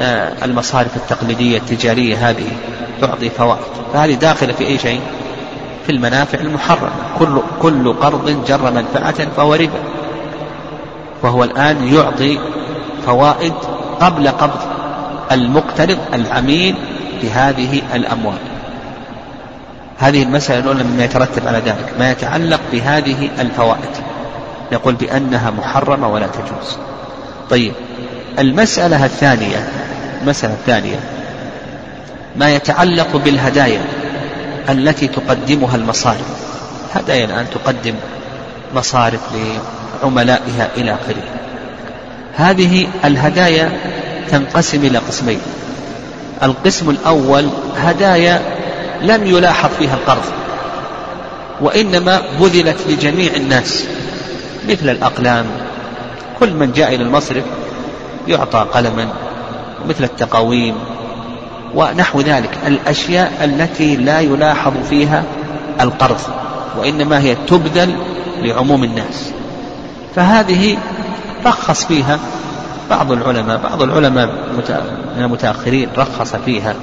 آه، 0.00 0.44
المصارف 0.44 0.96
التقليدية 0.96 1.58
التجارية 1.58 2.30
هذه 2.30 2.46
تعطي 3.00 3.30
فوائد. 3.30 3.60
فهذه 3.92 4.14
داخلة 4.14 4.52
في 4.52 4.66
أي 4.66 4.78
شيء؟ 4.78 5.00
في 5.86 5.92
المنافع 5.92 6.40
المحرمة. 6.40 6.90
كل 7.18 7.40
كل 7.62 7.92
قرض 7.92 8.44
جر 8.46 8.70
منفعة 8.70 9.28
فهو 9.36 9.54
ربا. 9.54 9.80
وهو 11.22 11.44
الآن 11.44 11.94
يعطي 11.94 12.38
فوائد 13.06 13.52
قبل 14.00 14.28
قبض 14.28 14.60
المقترض 15.32 15.98
العميل 16.14 16.74
بهذه 17.22 17.82
الأموال. 17.94 18.38
هذه 19.98 20.22
المسألة 20.22 20.58
الأولى 20.58 20.84
مما 20.84 21.04
يترتب 21.04 21.46
على 21.46 21.58
ذلك. 21.58 21.94
ما 21.98 22.10
يتعلق 22.10 22.60
بهذه 22.72 23.28
الفوائد. 23.40 23.90
يقول 24.72 24.94
بأنها 24.94 25.50
محرمة 25.50 26.08
ولا 26.08 26.26
تجوز. 26.26 26.78
طيب 27.50 27.72
المسألة 28.38 29.04
الثانية 29.04 29.68
المسألة 30.22 30.52
الثانية 30.52 31.00
ما 32.36 32.54
يتعلق 32.54 33.16
بالهدايا 33.16 33.80
التي 34.68 35.08
تقدمها 35.08 35.76
المصارف. 35.76 36.26
هدايا 36.94 37.24
الآن 37.24 37.46
تقدم 37.54 37.94
مصارف 38.74 39.20
لعملائها 40.02 40.68
إلى 40.76 40.90
آخره. 40.94 41.22
هذه 42.36 42.88
الهدايا 43.04 43.72
تنقسم 44.30 44.84
إلى 44.84 44.98
قسمين. 44.98 45.40
القسم 46.42 46.90
الأول 46.90 47.48
هدايا 47.76 48.42
لم 49.02 49.26
يلاحظ 49.26 49.70
فيها 49.78 49.94
القرض 49.94 50.24
وإنما 51.60 52.22
بذلت 52.40 52.76
لجميع 52.88 53.32
الناس 53.36 53.84
مثل 54.68 54.88
الأقلام 54.88 55.46
كل 56.40 56.54
من 56.54 56.72
جاء 56.72 56.94
إلى 56.94 57.02
المصرف 57.04 57.44
يعطى 58.28 58.66
قلما 58.72 59.08
مثل 59.88 60.04
التقاويم 60.04 60.74
ونحو 61.74 62.20
ذلك. 62.20 62.50
الأشياء 62.66 63.32
التي 63.44 63.96
لا 63.96 64.20
يلاحظ 64.20 64.72
فيها 64.90 65.24
القرض 65.80 66.20
وإنما 66.78 67.18
هي 67.20 67.34
تبذل 67.34 67.94
لعموم 68.42 68.84
الناس. 68.84 69.32
فهذه 70.14 70.78
رخص 71.46 71.84
فيها 71.84 72.18
بعض 72.90 73.12
العلماء 73.12 73.58
بعض 73.58 73.82
العلماء 73.82 74.26
من 75.16 75.22
المتأخرين 75.22 75.88
رخص 75.98 76.36
فيها 76.36 76.74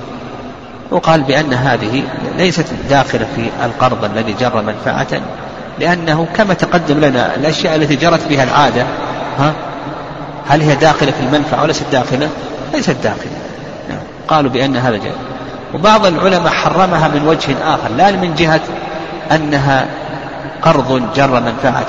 وقال 0.92 1.24
بأن 1.24 1.54
هذه 1.54 2.04
ليست 2.38 2.66
داخلة 2.90 3.28
في 3.36 3.50
القرض 3.66 4.04
الذي 4.04 4.36
جر 4.40 4.62
منفعة 4.62 5.22
لأنه 5.80 6.28
كما 6.36 6.54
تقدم 6.54 7.00
لنا 7.00 7.36
الأشياء 7.36 7.76
التي 7.76 7.96
جرت 7.96 8.28
بها 8.30 8.44
العادة 8.44 8.86
ها؟ 9.40 9.54
هل 10.48 10.62
هي 10.62 10.76
داخلة 10.76 11.12
في 11.12 11.20
المنفعة 11.20 11.64
وليست 11.64 11.86
داخلة؟ 11.92 12.30
ليست 12.74 12.96
داخلة. 13.04 13.32
نعم. 13.90 14.00
قالوا 14.28 14.52
بأن 14.52 14.78
هذا 14.78 14.98
جائز. 14.98 15.16
وبعض 15.74 16.06
العلماء 16.06 16.54
حرمها 16.54 17.08
من 17.08 17.28
وجه 17.28 17.56
آخر 17.64 17.90
لا 17.98 18.12
من 18.12 18.36
جهة 18.36 18.62
أنها 19.32 19.86
قرض 20.62 21.14
جر 21.16 21.40
منفعة 21.40 21.86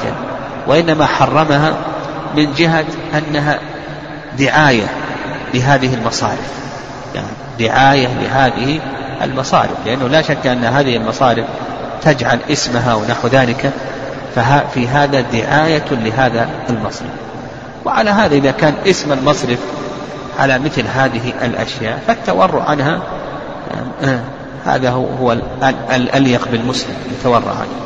وإنما 0.66 1.06
حرمها 1.06 1.72
من 2.36 2.54
جهة 2.54 2.84
أنها 3.14 3.58
دعاية 4.38 4.86
لهذه 5.54 5.94
المصارف. 5.94 6.52
يعني 7.14 7.26
دعاية 7.58 8.08
لهذه 8.20 8.80
المصارف 9.22 9.76
لأنه 9.86 10.08
لا 10.08 10.22
شك 10.22 10.46
أن 10.46 10.64
هذه 10.64 10.96
المصارف 10.96 11.44
تجعل 12.02 12.38
اسمها 12.50 12.94
ونحو 12.94 13.28
ذلك 13.28 13.72
ففي 14.34 14.88
هذا 14.88 15.20
دعاية 15.20 15.84
لهذا 15.90 16.48
المصرف. 16.70 17.08
وعلى 17.88 18.10
هذا 18.10 18.34
إذا 18.34 18.50
كان 18.50 18.74
اسم 18.86 19.12
المصرف 19.12 19.58
على 20.38 20.58
مثل 20.58 20.86
هذه 20.86 21.32
الأشياء 21.42 22.02
فالتورع 22.06 22.62
عنها 22.62 23.02
آه، 24.02 24.20
هذا 24.64 24.90
هو 24.90 25.36
الأليق 25.92 26.48
بالمسلم 26.52 26.94
يتورع 27.20 27.50
عنه. 27.50 27.78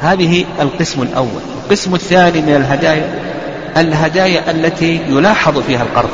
هذه 0.00 0.44
القسم 0.60 1.02
الأول. 1.02 1.40
القسم 1.64 1.94
الثاني 1.94 2.40
من 2.40 2.56
الهدايا 2.56 3.14
الهدايا 3.76 4.50
التي 4.50 5.00
يلاحظ 5.08 5.58
فيها 5.58 5.82
القرض. 5.82 6.10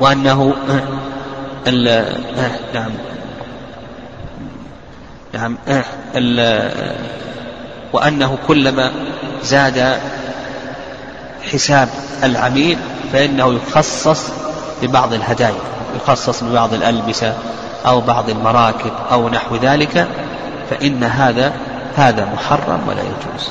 وأنه 0.00 0.54
آه، 0.70 0.82
آه، 1.68 2.12
نعم. 2.74 2.90
نعم 5.34 5.56
وأنه 7.92 8.38
كلما 8.48 8.92
زاد 9.42 9.98
حساب 11.52 11.88
العميل 12.24 12.78
فإنه 13.12 13.54
يخصص 13.54 14.20
ببعض 14.82 15.12
الهدايا 15.12 15.60
يخصص 15.96 16.44
ببعض 16.44 16.74
الألبسة 16.74 17.34
أو 17.86 18.00
بعض 18.00 18.30
المراكب 18.30 18.92
أو 19.12 19.28
نحو 19.28 19.56
ذلك 19.56 20.08
فإن 20.70 21.04
هذا 21.04 21.52
هذا 21.96 22.24
محرم 22.24 22.80
ولا 22.88 23.00
يجوز. 23.00 23.50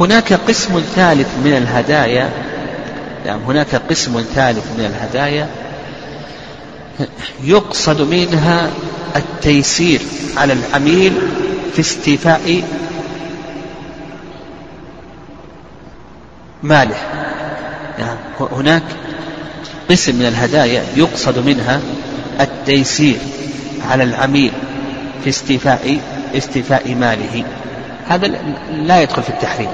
هناك 0.00 0.32
قسم 0.32 0.82
ثالث 0.94 1.28
من 1.44 1.56
الهدايا 1.56 2.30
يعني 3.26 3.40
هناك 3.46 3.74
قسم 3.90 4.24
ثالث 4.34 4.66
من 4.78 4.84
الهدايا 4.84 5.48
يقصد 7.44 8.00
منها 8.00 8.70
التيسير 9.16 10.00
على 10.36 10.52
العميل 10.52 11.12
في 11.74 11.80
استيفاء 11.80 12.62
ماله 16.64 16.96
يعني 17.98 18.18
هناك 18.40 18.82
قسم 19.90 20.14
من 20.14 20.26
الهدايا 20.26 20.82
يقصد 20.96 21.38
منها 21.38 21.80
التيسير 22.40 23.18
على 23.90 24.04
العميل 24.04 24.52
في 25.24 25.30
استيفاء 25.30 25.98
استيفاء 26.34 26.94
ماله. 26.94 27.44
هذا 28.08 28.26
لا 28.70 29.02
يدخل 29.02 29.22
في 29.22 29.28
التحريم. 29.28 29.70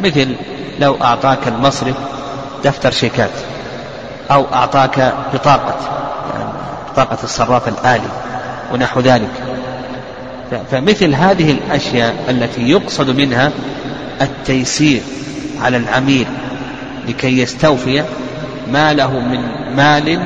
مثل 0.00 0.36
لو 0.80 0.96
أعطاك 1.02 1.48
المصرف 1.48 1.96
دفتر 2.64 2.90
شيكات 2.90 3.30
أو 4.30 4.46
أعطاك 4.52 5.14
بطاقة 5.34 5.76
يعني 6.34 6.50
بطاقة 6.92 7.18
الصراف 7.24 7.68
الآلي 7.68 8.10
ونحو 8.72 9.00
ذلك. 9.00 9.30
فمثل 10.70 11.14
هذه 11.14 11.50
الأشياء 11.50 12.14
التي 12.28 12.70
يقصد 12.70 13.10
منها 13.10 13.52
التيسير 14.20 15.02
على 15.62 15.76
العميل 15.76 16.26
لكي 17.08 17.38
يستوفي 17.38 18.04
ما 18.72 18.92
له 18.92 19.20
من 19.20 19.40
مال 19.76 20.18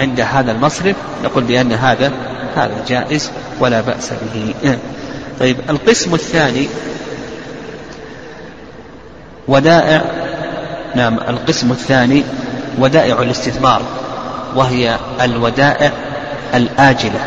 عند 0.00 0.20
هذا 0.20 0.52
المصرف 0.52 0.96
نقول 1.24 1.44
بأن 1.44 1.72
هذا 1.72 2.12
هذا 2.56 2.84
جائز 2.88 3.30
ولا 3.60 3.80
بأس 3.80 4.10
به. 4.34 4.78
طيب 5.40 5.56
القسم 5.70 6.14
الثاني 6.14 6.68
ودائع 9.48 10.02
نعم 10.94 11.18
القسم 11.28 11.70
الثاني 11.70 12.24
ودائع 12.78 13.22
الاستثمار 13.22 13.82
وهي 14.54 14.96
الودائع 15.20 15.92
الآجلة. 16.54 17.20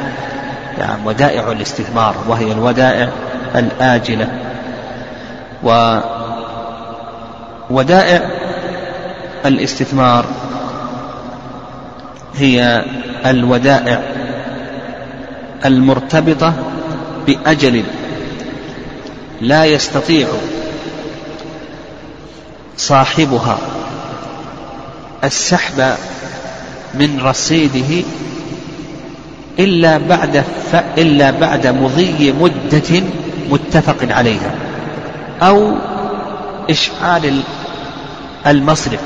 نعم 0.79 1.05
ودائع 1.05 1.51
الاستثمار 1.51 2.15
وهي 2.27 2.51
الودائع 2.51 3.09
الآجلة. 3.55 4.27
وودائع 7.69 8.29
الاستثمار 9.45 10.25
هي 12.35 12.85
الودائع 13.25 14.01
المرتبطة 15.65 16.53
بأجل 17.27 17.83
لا 19.41 19.65
يستطيع 19.65 20.27
صاحبها 22.77 23.57
السحب 25.23 25.95
من 26.93 27.19
رصيده 27.23 28.03
إلا 29.59 29.97
بعد 29.97 30.43
ف... 30.71 30.75
إلا 30.97 31.31
بعد 31.31 31.67
مضي 31.67 32.31
مدة 32.31 33.03
متفق 33.49 34.15
عليها 34.15 34.51
أو 35.41 35.75
إشعال 36.69 37.41
المصرف 38.47 38.99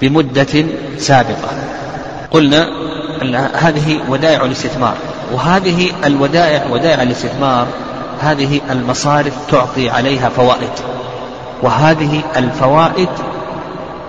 بمدة 0.00 0.64
سابقة. 0.98 1.50
قلنا 2.30 2.68
هذه 3.54 4.00
ودائع 4.08 4.44
الاستثمار 4.44 4.94
وهذه 5.32 5.92
الودائع 6.06 6.66
ودائع 6.70 7.02
الاستثمار 7.02 7.66
هذه 8.20 8.60
المصارف 8.70 9.34
تعطي 9.50 9.90
عليها 9.90 10.28
فوائد 10.28 10.70
وهذه 11.62 12.22
الفوائد 12.36 13.08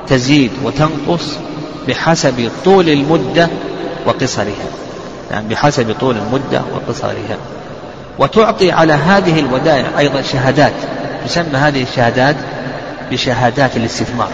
تزيد 0.07 0.51
وتنقص 0.63 1.37
بحسب 1.87 2.51
طول 2.65 2.89
المدة 2.89 3.49
وقصرها. 4.05 4.69
يعني 5.31 5.47
بحسب 5.47 5.95
طول 5.99 6.17
المدة 6.17 6.61
وقصرها. 6.73 7.37
وتعطي 8.19 8.71
على 8.71 8.93
هذه 8.93 9.39
الودائع 9.39 9.99
أيضا 9.99 10.21
شهادات. 10.21 10.73
تسمى 11.27 11.57
هذه 11.57 11.83
الشهادات 11.83 12.35
بشهادات 13.11 13.77
الاستثمار. 13.77 14.29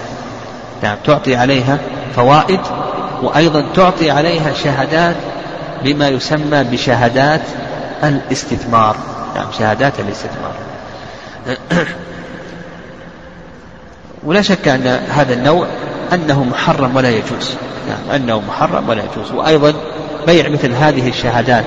يعني 0.83 0.99
تعطي 1.05 1.35
عليها 1.35 1.77
فوائد 2.15 2.59
وأيضا 3.21 3.65
تعطي 3.75 4.11
عليها 4.11 4.53
شهادات 4.53 5.15
بما 5.83 6.09
يسمى 6.09 6.63
بشهادات 6.63 7.41
الاستثمار. 8.03 8.95
يعني 9.35 9.47
شهادات 9.59 9.93
الاستثمار. 9.99 10.53
ولا 14.23 14.41
شك 14.41 14.67
أن 14.67 14.87
هذا 15.09 15.33
النوع 15.33 15.67
أنه 16.13 16.43
محرم 16.43 16.95
ولا 16.95 17.09
يجوز. 17.09 17.55
يعني 17.89 18.23
أنه 18.23 18.41
محرم 18.47 18.89
ولا 18.89 19.03
يجوز. 19.03 19.31
وأيضا 19.31 19.73
بيع 20.27 20.49
مثل 20.49 20.71
هذه 20.71 21.09
الشهادات. 21.09 21.65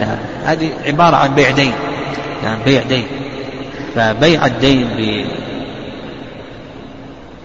يعني 0.00 0.20
هذه 0.44 0.70
عبارة 0.86 1.16
عن 1.16 1.34
بيع 1.34 1.50
دين 1.50 1.72
يعني 2.44 2.64
بيع 2.64 2.82
دين 2.82 3.06
فبيع 3.96 4.46
الدين 4.46 4.88
ب 4.98 5.26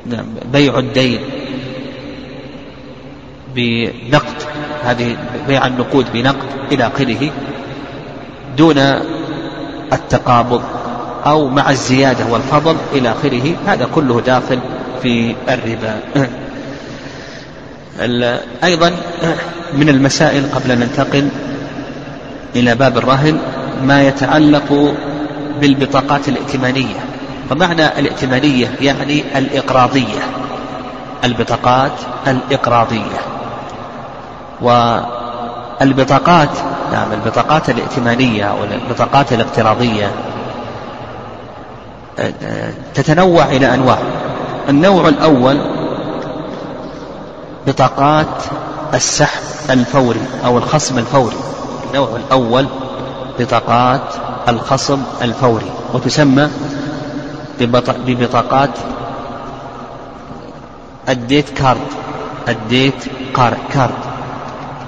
نعم 0.05 0.25
بيع 0.51 0.79
الدين 0.79 1.19
بنقد 3.55 4.43
هذه 4.83 5.17
بيع 5.47 5.67
النقود 5.67 6.05
بنقد 6.13 6.47
إلى 6.71 6.87
آخره 6.87 7.31
دون 8.57 8.77
التقابض 9.93 10.61
أو 11.25 11.47
مع 11.47 11.69
الزيادة 11.69 12.25
والفضل 12.25 12.75
إلى 12.93 13.11
آخره 13.11 13.55
هذا 13.67 13.87
كله 13.95 14.21
داخل 14.21 14.59
في 15.01 15.35
الربا. 15.49 15.99
أيضا 18.63 18.91
من 19.73 19.89
المسائل 19.89 20.43
قبل 20.55 20.71
أن 20.71 20.79
ننتقل 20.79 21.29
إلى 22.55 22.75
باب 22.75 22.97
الرهن 22.97 23.39
ما 23.83 24.07
يتعلق 24.07 24.95
بالبطاقات 25.61 26.29
الائتمانية. 26.29 27.05
ومعنى 27.51 27.99
الائتمانية 27.99 28.75
يعني 28.81 29.23
الإقراضية. 29.37 30.21
البطاقات 31.23 31.91
الإقراضية. 32.27 33.21
والبطاقات 34.61 36.49
نعم 36.91 37.11
البطاقات 37.11 37.69
الائتمانية 37.69 38.43
أو 38.43 38.63
البطاقات 38.63 39.33
الاقتراضية 39.33 40.11
تتنوع 42.93 43.45
إلى 43.45 43.73
أنواع. 43.73 43.97
النوع 44.69 45.07
الأول 45.07 45.61
بطاقات 47.67 48.43
السحب 48.93 49.41
الفوري 49.69 50.21
أو 50.45 50.57
الخصم 50.57 50.97
الفوري. 50.97 51.35
النوع 51.89 52.09
الأول 52.15 52.67
بطاقات 53.39 54.01
الخصم 54.49 55.03
الفوري 55.21 55.71
وتسمى 55.93 56.49
ببطاقات 58.05 58.69
ال 61.09 61.16
debit 61.16 61.49
card 61.49 61.87
ال 62.47 62.55
debit 62.55 62.93
card. 63.73 63.91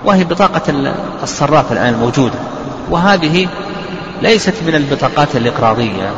وهي 0.05 0.23
بطاقة 0.23 0.93
الصراف 1.23 1.71
الآن 1.71 1.93
الموجودة 1.93 2.39
وهذه 2.89 3.47
ليست 4.21 4.53
من 4.67 4.75
البطاقات 4.75 5.35
الإقراضية 5.35 6.11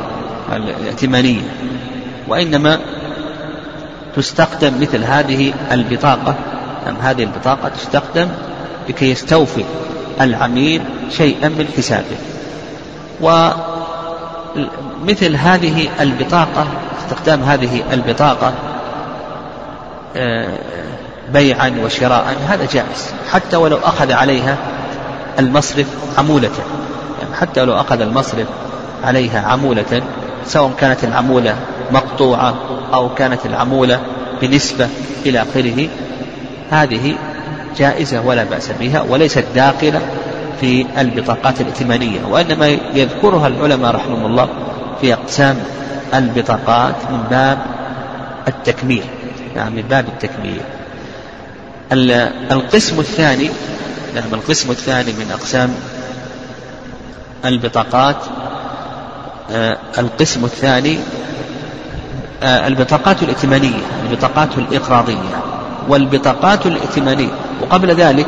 الائتمانية 0.53 1.41
وإنما 2.27 2.79
تستخدم 4.15 4.81
مثل 4.81 5.03
هذه 5.03 5.53
البطاقة. 5.71 6.36
أم 6.89 6.95
هذه 7.01 7.23
البطاقة 7.23 7.69
تستخدم 7.69 8.27
لكي 8.89 9.11
يستوفي 9.11 9.63
العميل 10.21 10.81
شيئا 11.09 11.49
من 11.49 11.67
حسابه. 11.77 12.17
ومثل 15.03 15.36
هذه 15.36 15.88
البطاقة 16.01 16.65
استخدام 16.99 17.43
هذه 17.43 17.84
البطاقة 17.93 18.53
آه، 20.15 20.57
بيعا 21.34 21.76
وشراء 21.84 22.36
هذا 22.47 22.65
جائز. 22.65 23.13
حتى 23.32 23.57
ولو 23.57 23.78
أخذ 23.78 24.11
عليها 24.11 24.57
المصرف 25.39 25.88
عمولة. 26.17 26.51
يعني 27.21 27.36
حتى 27.36 27.65
لو 27.65 27.73
أخذ 27.73 28.01
المصرف 28.01 28.47
عليها 29.03 29.47
عمولة 29.47 30.01
سواء 30.45 30.71
كانت 30.80 31.03
العمولة 31.03 31.55
مقطوعة 31.91 32.55
أو 32.93 33.09
كانت 33.13 33.45
العمولة 33.45 34.01
بنسبة 34.41 34.89
إلى 35.26 35.41
آخره 35.41 35.88
هذه 36.71 37.15
جائزة 37.78 38.21
ولا 38.21 38.43
بأس 38.43 38.69
بها 38.80 39.01
وليست 39.01 39.45
داخلة 39.55 40.01
في 40.62 40.86
البطاقات 40.97 41.62
الائتمانية 41.62 42.20
وإنما 42.30 42.68
يذكرها 42.93 43.47
العلماء 43.47 43.95
رحمهم 43.95 44.26
الله 44.26 44.49
في 45.01 45.14
أقسام 45.14 45.58
البطاقات 46.14 46.95
من 47.12 47.24
باب 47.30 47.58
التكميل 48.47 49.03
يعني 49.56 49.76
من 49.76 49.82
باب 49.82 50.06
التكميل. 50.08 50.62
القسم 52.51 52.99
الثاني 52.99 53.49
نعم 54.16 54.34
القسم 54.34 54.72
الثاني 54.72 55.12
من 55.12 55.32
أقسام 55.32 55.74
البطاقات 57.45 58.16
آه، 59.51 59.78
القسم 59.97 60.45
الثاني 60.45 60.97
آه، 62.43 62.68
البطاقات 62.68 63.24
الائتمانية 63.24 63.82
البطاقات 64.03 64.58
الإقراضية 64.58 65.41
والبطاقات 65.89 66.66
الائتمانية. 66.66 67.30
وقبل 67.62 67.91
ذلك 67.95 68.28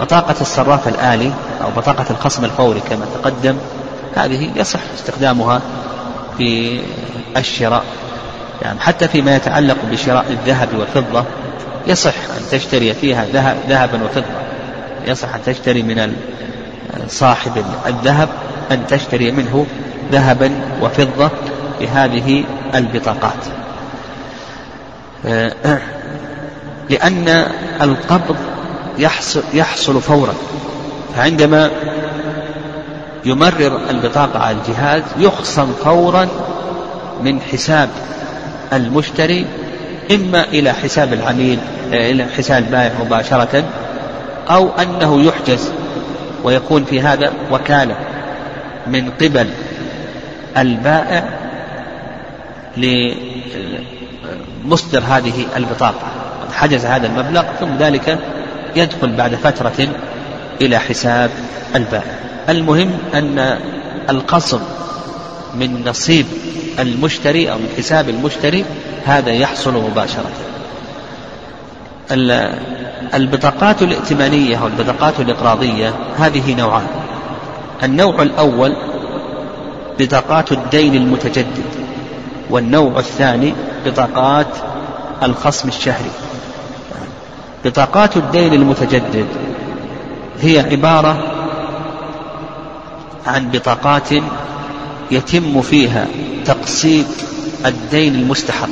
بطاقة 0.00 0.34
الصراف 0.40 0.88
الآلي 0.88 1.32
أو 1.64 1.70
بطاقة 1.76 2.04
الخصم 2.10 2.44
الفوري 2.44 2.80
كما 2.90 3.06
تقدم 3.14 3.56
هذه 4.16 4.50
يصح 4.56 4.80
استخدامها 4.94 5.60
في 6.38 6.80
الشراء. 7.36 7.84
يعني 8.62 8.80
حتى 8.80 9.08
فيما 9.08 9.36
يتعلق 9.36 9.76
بشراء 9.90 10.24
الذهب 10.30 10.68
والفضة 10.78 11.24
يصح 11.86 12.14
أن 12.38 12.42
تشتري 12.50 12.94
فيها 12.94 13.26
ذهبا 13.68 14.04
وفضة. 14.04 14.24
يصح 15.06 15.34
أن 15.34 15.40
تشتري 15.46 15.82
من 15.82 16.16
صاحب 17.08 17.64
الذهب 17.86 18.28
أن 18.72 18.86
تشتري 18.86 19.32
منه 19.32 19.66
ذهبا 20.12 20.50
وفضة 20.82 21.30
بهذه 21.80 22.44
البطاقات. 22.74 23.44
آه، 25.26 25.80
لأن 26.90 27.28
القبض 27.82 28.36
يحصل, 28.98 29.42
يحصل 29.54 30.00
فورا. 30.00 30.34
فعندما 31.16 31.70
يمرر 33.24 33.80
البطاقة 33.90 34.38
على 34.38 34.56
الجهاز 34.56 35.02
يخصم 35.18 35.72
فورا 35.72 36.28
من 37.22 37.40
حساب 37.40 37.88
المشتري 38.72 39.46
إما 40.10 40.44
إلى 40.44 40.72
حساب 40.72 41.12
العميل 41.12 41.58
آه، 41.92 42.10
إلى 42.10 42.24
حساب 42.36 42.64
البائع 42.64 42.92
مباشرة 43.04 43.64
أو 44.50 44.70
أنه 44.70 45.22
يحجز 45.22 45.72
ويكون 46.44 46.84
في 46.84 47.00
هذا 47.00 47.32
وكالة 47.50 47.96
من 48.86 49.10
قبل 49.10 49.50
البائع 50.56 51.24
مصدر 54.64 55.02
هذه 55.08 55.46
البطاقة. 55.56 56.06
حجز 56.52 56.84
هذا 56.84 57.06
المبلغ 57.06 57.44
ثم 57.60 57.76
ذلك 57.78 58.18
يدخل 58.76 59.12
بعد 59.16 59.34
فترة 59.34 59.88
إلى 60.60 60.78
حساب 60.78 61.30
البائع. 61.74 62.14
المهم 62.48 62.90
أن 63.14 63.58
القصر 64.10 64.58
من 65.54 65.84
نصيب 65.86 66.26
المشتري 66.78 67.52
أو 67.52 67.58
من 67.58 67.68
حساب 67.76 68.08
المشتري 68.08 68.64
هذا 69.04 69.32
يحصل 69.32 69.74
مباشرة. 69.74 70.30
البطاقات 73.14 73.82
الائتمانية 73.82 74.62
أو 74.62 74.66
البطاقات 74.66 75.20
الإقراضية 75.20 75.94
هذه 76.18 76.54
نوعان. 76.54 76.86
النوع 77.82 78.22
الأول 78.22 78.76
بطاقات 79.98 80.52
الدين 80.52 80.94
المتجدد 80.94 81.64
والنوع 82.50 82.98
الثاني 82.98 83.54
بطاقات 83.86 84.46
الخصم 85.22 85.68
الشهري. 85.68 86.10
بطاقات 87.66 88.16
الدين 88.16 88.52
المتجدد. 88.52 89.26
هي 90.40 90.58
عبارة 90.60 91.18
عن 93.26 93.50
بطاقات 93.50 94.08
يتم 95.10 95.62
فيها 95.62 96.06
تقسيط 96.44 97.06
الدين 97.66 98.14
المستحق. 98.14 98.68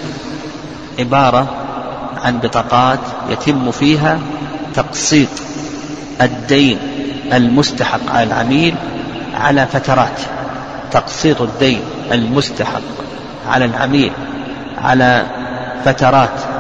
عبارة 0.99 1.47
عن 2.24 2.38
بطاقات 2.38 2.99
يتم 3.30 3.70
فيها 3.70 4.18
تقسيط 4.74 5.28
الدين 6.20 6.78
المستحق 7.32 8.11
على 8.11 8.22
العميل 8.22 8.74
على 9.34 9.66
فترات. 9.66 10.20
تقسيط 10.90 11.42
الدين 11.42 11.80
المستحق 12.12 12.82
على 13.49 13.64
العميل 13.64 14.12
على 14.78 15.26
فترات. 15.84 16.53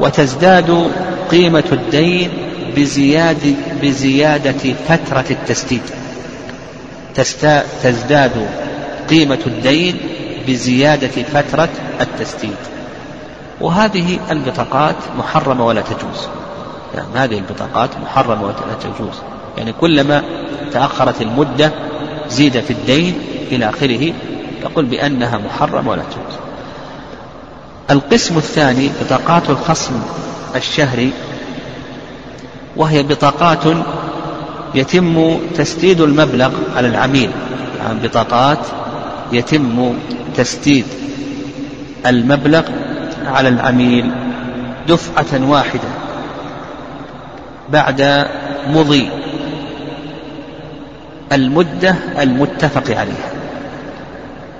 وتزداد 0.00 0.90
قيمة 1.30 1.64
الدين 1.72 2.30
بزيادة, 2.76 3.54
بزيادة 3.82 4.74
فترة 4.88 5.24
التسديد. 5.30 5.82
تزداد 7.82 8.48
قيمة 9.10 9.38
الدين 9.46 9.96
بزيادة 10.48 11.22
فترة 11.22 11.68
التسديد. 12.00 12.56
وهذه 13.60 14.18
البطاقات 14.30 14.96
محرمة 15.18 15.66
ولا 15.66 15.80
تجوز. 15.80 16.28
يعني 16.94 17.08
هذه 17.14 17.38
البطاقات 17.38 17.90
محرمة 18.02 18.42
ولا 18.44 18.74
تجوز. 18.80 19.14
يعني 19.58 19.72
كلما 19.72 20.22
تأخرت 20.72 21.22
المدة 21.22 21.72
زيد 22.30 22.60
في 22.60 22.70
الدين 22.70 23.14
إلى 23.52 23.68
آخره 23.68 24.12
يقول 24.62 24.84
بأنها 24.84 25.38
محرمة 25.38 25.90
ولا 25.90 26.02
تجوز. 26.02 26.47
القسم 27.90 28.36
الثاني 28.38 28.90
بطاقات 29.00 29.50
الخصم 29.50 29.94
الشهري 30.56 31.12
وهي 32.76 33.02
بطاقات 33.02 33.64
يتم 34.74 35.38
تسديد 35.56 36.00
المبلغ 36.00 36.50
على 36.76 36.88
العميل. 36.88 37.30
يعني 37.78 38.08
بطاقات 38.08 38.58
يتم 39.32 39.94
تسديد 40.36 40.84
المبلغ 42.06 42.62
على 43.26 43.48
العميل 43.48 44.10
دفعة 44.88 45.50
واحدة 45.50 45.88
بعد 47.70 48.26
مضي 48.66 49.08
المدة 51.32 51.94
المتفق 52.18 52.96
عليها. 52.96 53.32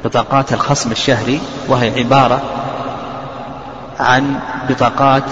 بطاقات 0.04 0.52
الخصم 0.52 0.90
الشهري 0.90 1.40
وهي 1.68 1.98
عبارة 1.98 2.42
عن 4.00 4.40
بطاقات 4.68 5.24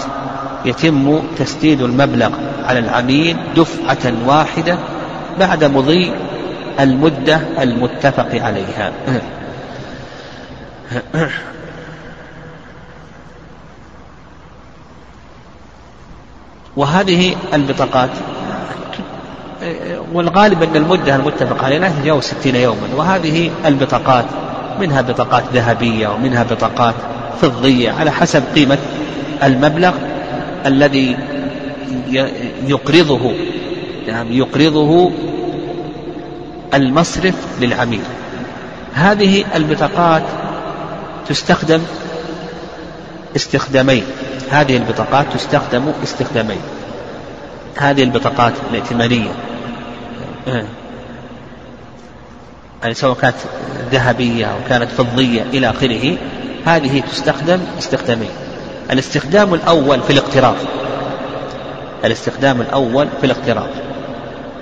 يتم 0.65 1.21
تسديد 1.37 1.81
المبلغ 1.81 2.29
على 2.65 2.79
العميل 2.79 3.37
دفعة 3.55 4.13
واحدة 4.25 4.77
بعد 5.39 5.63
مضي 5.63 6.11
المدة 6.79 7.41
المتفق 7.59 8.29
عليها. 8.43 8.91
وهذه 16.77 17.35
البطاقات 17.53 18.09
والغالب 20.13 20.63
أن 20.63 20.75
المدة 20.75 21.15
المتفق 21.15 21.63
عليها 21.63 21.79
لا 21.79 21.89
تتجاوز 21.89 22.23
ستين 22.23 22.55
يوما. 22.55 22.87
وهذه 22.95 23.51
البطاقات 23.65 24.25
منها 24.79 25.01
بطاقات 25.01 25.43
ذهبية 25.53 26.07
ومنها 26.07 26.43
بطاقات 26.43 26.95
فضية 27.41 27.91
على 27.91 28.11
حسب 28.11 28.43
قيمة 28.55 28.77
المبلغ 29.43 29.93
الذي 30.65 31.17
يقرضه. 32.67 33.33
يعني 34.07 34.37
يقرضه 34.37 35.11
المصرف 36.73 37.35
للعميل. 37.61 38.03
هذه 38.93 39.45
البطاقات 39.55 40.23
تستخدم 41.29 41.81
استخدامين. 43.35 44.03
هذه 44.51 44.77
البطاقات 44.77 45.25
تستخدم 45.33 45.91
استخدامين. 46.03 46.61
هذه 47.77 48.03
البطاقات 48.03 48.53
الائتمانية 48.71 49.31
يعني 52.83 52.93
سواء 52.93 53.17
كانت 53.17 53.35
ذهبية 53.91 54.45
أو 54.45 54.57
كانت 54.69 54.91
فضية 54.91 55.41
إلى 55.41 55.69
آخره 55.69 56.17
هذه 56.67 56.99
تستخدم 57.11 57.59
استخدامين. 57.79 58.29
الاستخدام 58.91 59.53
الأول 59.53 60.01
في 60.01 60.13
الاقتراض. 60.13 60.55
الاستخدام 62.05 62.61
الأول 62.61 63.07
في 63.21 63.25
الاقتراض. 63.25 63.69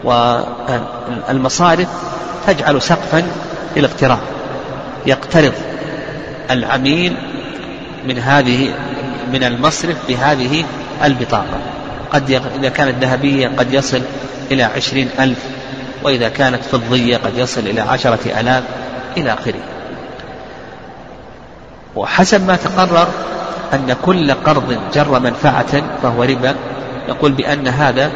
والمصارف 0.04 1.88
تجعل 2.48 2.82
سقفا 2.82 3.24
للاقتراض. 3.76 4.20
يقترض 5.06 5.54
العميل 6.52 7.18
من 8.08 8.20
هذه 8.20 8.74
من 9.34 9.44
المصرف 9.44 9.98
بهذه 10.08 10.64
البطاقة. 11.04 11.60
قد 12.12 12.42
إذا 12.60 12.70
كانت 12.70 13.04
ذهبية 13.04 13.48
قد 13.48 13.74
يصل 13.74 14.02
إلى 14.52 14.64
عشرين 14.64 15.10
ألف 15.20 15.40
وإذا 16.04 16.30
كانت 16.30 16.64
فضية 16.64 17.18
قد 17.18 17.38
يصل 17.38 17.62
إلى 17.62 17.82
عشرة 17.82 18.40
آلاف 18.40 18.64
إلى 19.18 19.34
آخره. 19.34 19.75
وحسب 21.96 22.48
ما 22.48 22.56
تقرر 22.56 23.08
أن 23.74 23.96
كل 24.02 24.32
قرض 24.34 24.78
جر 24.94 25.20
منفعة 25.20 25.84
فهو 26.04 26.24
ربا 26.24 26.56
يقول 27.08 27.32
بأن 27.32 27.68
هذا 27.68 28.12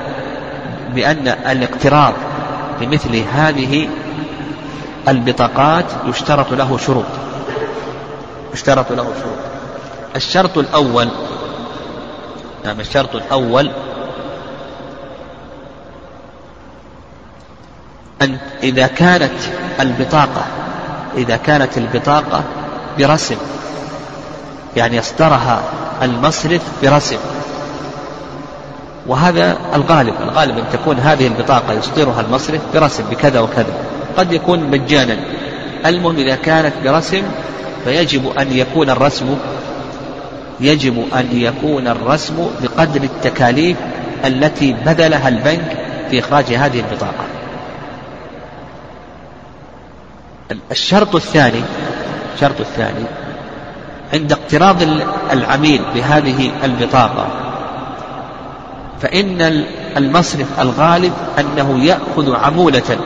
بأن 0.95 1.27
الاقتراض 1.27 2.13
بمثل 2.79 3.15
هذه 3.15 3.89
البطاقات 5.07 5.85
يشترط 6.05 6.53
له 6.53 6.77
شروط. 6.77 7.05
يشترط 8.53 8.91
له 8.91 9.03
شروط. 9.03 9.37
الشرط 10.15 10.57
الأول 10.57 11.09
نعم 12.65 12.79
الشرط 12.79 13.15
الأول 13.15 13.71
أن 18.21 18.37
إذا 18.63 18.87
كانت 18.87 19.39
البطاقة 19.79 20.45
إذا 21.17 21.37
كانت 21.37 21.77
البطاقة 21.77 22.43
برسم. 22.99 23.35
يعني 24.75 24.97
يصدرها 24.97 25.61
المصرف 26.01 26.61
برسم. 26.83 27.17
وهذا 29.07 29.57
الغالب 29.75 30.13
الغالب 30.21 30.57
أن 30.57 30.65
تكون 30.73 30.99
هذه 30.99 31.27
البطاقة 31.27 31.73
يصدرها 31.73 32.21
المصرف 32.21 32.61
برسم 32.73 33.03
بكذا 33.11 33.39
وكذا. 33.39 33.73
قد 34.17 34.31
يكون 34.31 34.63
مجانا. 34.63 35.17
المهم 35.85 36.17
إذا 36.17 36.35
كانت 36.35 36.73
برسم 36.83 37.23
فيجب 37.83 38.37
أن 38.39 38.51
يكون 38.51 38.89
الرسم 38.89 39.37
يجب 40.59 41.05
أن 41.15 41.27
يكون 41.31 41.87
الرسم 41.87 42.47
بقدر 42.61 43.03
التكاليف 43.03 43.77
التي 44.25 44.73
بذلها 44.73 45.27
البنك 45.27 45.77
في 46.09 46.19
إخراج 46.19 46.45
هذه 46.45 46.79
البطاقة. 46.79 47.25
الشرط 50.71 51.15
الثاني 51.15 51.61
الشرط 52.35 52.59
الثاني. 52.59 53.05
عند 54.13 54.31
اقتراض 54.31 54.77
العميل 55.31 55.81
بهذه 55.95 56.51
البطاقة 56.63 57.27
فإن 59.01 59.65
المصرف 59.97 60.59
الغالب 60.59 61.13
أنه 61.39 61.83
يأخذ 61.83 62.35
عمولة 62.35 62.97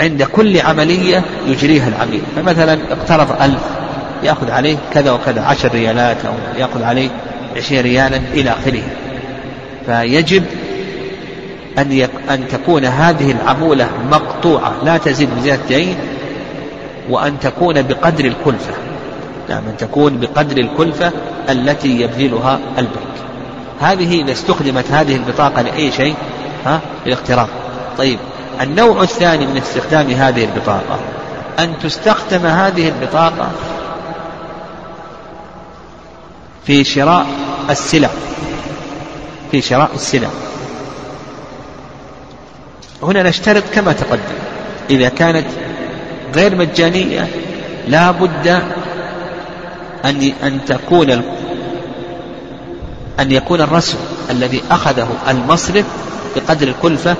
عند 0.00 0.22
كل 0.22 0.60
عملية 0.60 1.22
يجريها 1.46 1.88
العميل. 1.88 2.22
فمثلا 2.36 2.78
اقترض 2.90 3.42
ألف 3.42 3.62
يأخذ 4.22 4.50
عليه 4.50 4.76
كذا 4.92 5.10
وكذا 5.10 5.42
عشر 5.42 5.68
ريالات 5.72 6.24
أو 6.24 6.32
يأخذ 6.58 6.82
عليه 6.82 7.08
عشرين 7.56 7.82
ريالا 7.82 8.16
إلى 8.16 8.50
آخره. 8.50 8.82
فيجب 9.86 10.44
أن 11.78 12.08
أن 12.30 12.48
تكون 12.48 12.84
هذه 12.84 13.32
العمولة 13.32 13.88
مقطوعة 14.10 14.72
لا 14.84 14.96
تزيد 14.96 15.28
بزيادة 15.36 15.62
دين 15.68 15.96
وأن 17.10 17.40
تكون 17.40 17.82
بقدر 17.82 18.24
الكلفة. 18.24 18.72
نعم 19.48 19.62
أن 19.68 19.76
تكون 19.76 20.20
بقدر 20.20 20.56
الكلفة 20.58 21.12
التي 21.48 22.00
يبذلها 22.00 22.58
البنك 22.78 23.16
هذه 23.80 24.22
إذا 24.22 24.32
استخدمت 24.32 24.90
هذه 24.90 25.16
البطاقة 25.16 25.62
لأي 25.62 25.92
شيء 25.92 26.14
ها 26.66 26.80
الاقتراض 27.06 27.48
طيب 27.98 28.18
النوع 28.60 29.02
الثاني 29.02 29.46
من 29.46 29.56
استخدام 29.56 30.10
هذه 30.10 30.44
البطاقة 30.44 30.98
أن 31.58 31.78
تستخدم 31.82 32.46
هذه 32.46 32.88
البطاقة 32.88 33.50
في 36.66 36.84
شراء 36.84 37.26
السلع. 37.70 38.10
في 39.50 39.60
شراء 39.62 39.90
السلع. 39.94 40.28
هنا 43.02 43.22
نشترط 43.22 43.62
كما 43.74 43.92
تقدم 43.92 44.20
إذا 44.90 45.08
كانت 45.08 45.46
غير 46.34 46.56
مجانية. 46.56 47.28
لا 47.88 48.10
بد 48.10 48.48
أن 50.04 50.32
أن 50.42 50.64
تكون 50.66 51.10
أن 53.20 53.32
يكون 53.32 53.60
الرسم 53.60 53.98
الذي 54.30 54.62
أخذه 54.70 55.08
المصرف 55.28 55.84
بقدر 56.36 56.68
الكلفة 56.68 57.16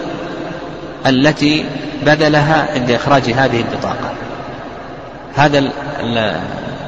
التي 1.06 1.64
بذلها 2.02 2.68
عند 2.74 2.90
إخراج 2.90 3.30
هذه 3.30 3.60
البطاقة. 3.60 4.12
هذا 5.34 5.70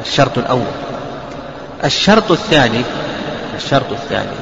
الشرط 0.06 0.38
الأول. 0.38 0.72
الشرط 1.84 2.30
الثاني 2.30 2.82
الشرط 3.56 3.92
الثاني. 3.92 4.36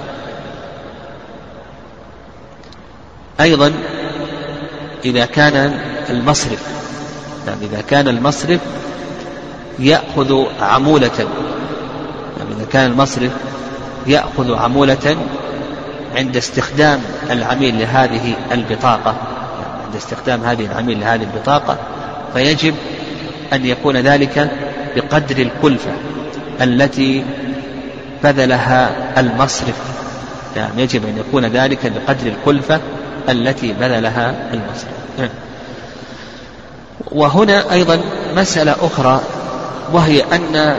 أيضا 3.40 3.72
إذا 5.04 5.24
كان 5.24 5.80
المصرف 6.10 6.62
يعني 7.46 7.66
إذا 7.66 7.80
كان 7.80 8.08
المصرف 8.08 8.60
يأخذ 9.78 10.44
عمولة. 10.60 11.10
يعني 12.38 12.50
إذا 12.56 12.66
كان 12.72 12.90
المصرف 12.90 13.32
يأخذ 14.06 14.54
عمولة 14.54 15.16
عند 16.16 16.36
استخدام 16.36 17.00
العميل 17.30 17.78
لهذه 17.78 18.34
البطاقة. 18.52 19.16
يعني 19.60 19.84
عند 19.86 19.96
استخدام 19.96 20.44
هذه 20.44 20.66
العميل 20.66 21.00
لهذه 21.00 21.22
البطاقة 21.22 21.78
فيجب 22.34 22.74
أن 23.52 23.66
يكون 23.66 23.96
ذلك 23.96 24.50
بقدر 24.96 25.36
الكلفة 25.36 25.90
التي 26.60 27.24
بذلها 28.24 28.90
المصرف. 29.20 29.80
يعني 30.56 30.82
يجب 30.82 31.04
أن 31.04 31.18
يكون 31.18 31.44
ذلك 31.44 31.92
بقدر 31.92 32.26
الكلفة 32.26 32.80
التي 33.28 33.72
بذلها 33.72 34.34
المصرف. 34.52 35.30
وهنا 37.12 37.72
أيضا 37.72 38.00
مسألة 38.36 38.76
أخرى 38.80 39.20
وهي 39.92 40.24
أن 40.32 40.76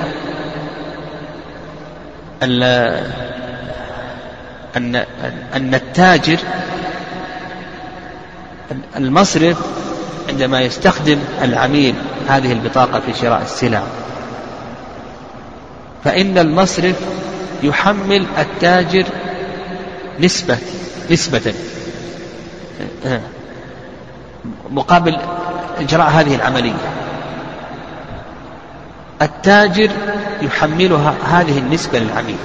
أن 4.78 5.06
أن 5.56 5.74
التاجر 5.74 6.38
المصرف 8.96 9.58
عندما 10.30 10.62
يستخدم 10.62 11.20
العميل 11.42 11.96
هذه 12.28 12.52
البطاقة 12.52 13.00
في 13.00 13.14
شراء 13.14 13.42
السلع. 13.42 13.84
فإن 16.04 16.38
المصرف 16.38 16.96
يحمل 17.64 18.26
التاجر 18.38 19.06
نسبة 20.20 20.58
نسبة. 21.12 21.54
مقابل 24.72 25.18
إجراء 25.80 26.10
هذه 26.10 26.36
العملية. 26.36 26.74
التاجر 29.22 29.90
يحملها 30.42 31.14
هذه 31.32 31.60
النسبة 31.60 32.00
للعميل. 32.00 32.38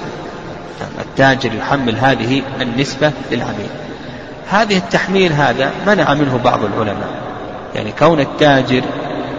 التاجر 0.99 1.53
يحمل 1.53 1.95
هذه 1.95 2.41
النسبة 2.61 3.11
للعميل. 3.31 3.69
هذه 4.51 4.77
التحميل 4.77 5.33
هذا 5.33 5.71
منع 5.87 6.13
منه 6.13 6.39
بعض 6.43 6.63
العلماء. 6.63 7.21
يعني 7.75 7.91
كون 7.99 8.19
التاجر 8.19 8.81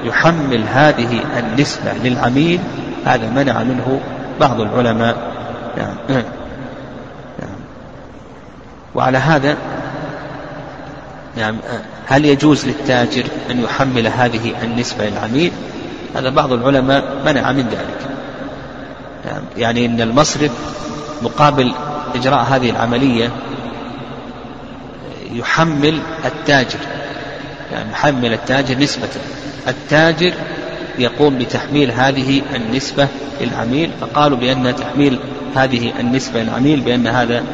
يحمل 0.04 0.64
هذه 0.74 1.20
النسبة 1.38 1.92
للعميل 1.92 2.60
هذا 3.06 3.30
منع 3.30 3.62
منه 3.62 4.00
بعض 4.40 4.60
العلماء. 4.60 5.16
نعم. 5.76 5.94
نعم. 6.08 6.22
وعلى 8.94 9.18
هذا 9.18 9.56
نعم. 11.36 11.56
هل 12.06 12.24
يجوز 12.24 12.66
للتاجر 12.66 13.24
أن 13.50 13.62
يحمل 13.62 14.06
هذه 14.06 14.54
النسبة 14.62 15.06
للعميل 15.08 15.52
هذا 16.16 16.28
بعض 16.30 16.52
العلماء 16.52 17.22
منع 17.26 17.52
من 17.52 17.68
ذلك. 17.68 18.10
نعم. 19.24 19.42
يعني 19.56 19.86
أن 19.86 20.00
المصرف 20.00 20.50
مقابل 21.22 21.72
إجراء 22.14 22.42
هذه 22.42 22.70
العملية 22.70 23.30
يحمل 25.32 25.98
التاجر. 26.24 26.78
يعني 27.72 27.90
يحمل 27.92 28.32
التاجر 28.32 28.78
نسبة 28.78 29.08
التاجر 29.68 30.32
يقوم 30.98 31.38
بتحميل 31.38 31.90
هذه 31.90 32.42
النسبة 32.54 33.08
للعميل 33.40 33.90
فقالوا 34.00 34.38
بأن 34.38 34.76
تحميل 34.76 35.18
هذه 35.56 35.92
النسبة 36.00 36.42
للعميل 36.42 36.80
بأن 36.80 37.06
هذا 37.06 37.44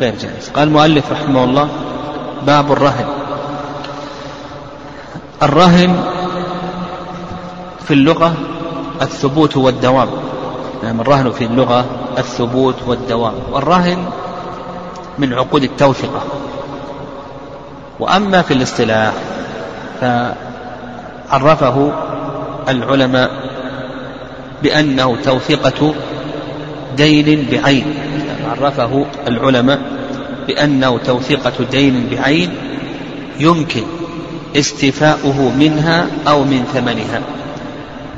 غير 0.00 0.14
جائز. 0.20 0.48
قال 0.54 0.68
المؤلف 0.68 1.12
رحمه 1.12 1.44
الله 1.44 1.68
باب 2.46 2.72
الرهن. 2.72 3.25
الرهن 5.42 6.04
في 7.86 7.94
اللغة 7.94 8.34
الثبوت 9.02 9.56
والدوام. 9.56 10.08
نعم 10.82 11.00
الرهن 11.00 11.30
في 11.30 11.44
اللغة 11.44 11.84
الثبوت 12.18 12.74
والدوام. 12.86 13.34
والرهن 13.52 14.06
من 15.18 15.32
عقود 15.32 15.62
التوثقة 15.62 16.22
وأما 18.00 18.42
في 18.42 18.54
الاصطلاح 18.54 19.12
فعرفه 21.30 21.92
العلماء 22.68 23.30
بأنه 24.62 25.16
توثيقة 25.24 25.94
دين 26.96 27.48
بعين. 27.52 27.94
عرفه 28.50 29.06
العلماء 29.28 29.80
بأنه 30.46 30.98
توثيقة 30.98 31.64
دين 31.70 32.08
بعين 32.10 32.54
يمكن 33.40 33.82
استيفاؤه 34.56 35.52
منها 35.58 36.06
أو 36.28 36.44
من 36.44 36.64
ثمنها. 36.74 37.22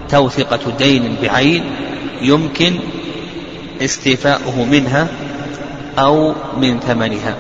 توثقة 0.09 0.72
دين 0.78 1.16
بعين 1.22 1.64
يمكن 2.22 2.78
استيفاؤه 3.80 4.64
منها 4.64 5.09
أو 5.99 6.34
من 6.57 6.80
ثمنها. 6.80 7.36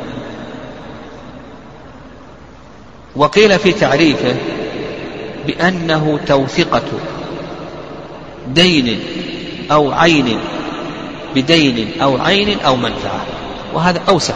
وقيل 3.16 3.58
في 3.58 3.72
تعريفه 3.72 4.36
بأنه 5.46 6.20
توثقة 6.26 6.82
دين 8.54 9.00
أو 9.70 9.92
عين 9.92 10.38
بدين 11.34 12.00
أو 12.02 12.16
عين 12.16 12.60
أو 12.60 12.76
منفعة 12.76 13.26
وهذا 13.74 14.00
أوسع. 14.08 14.34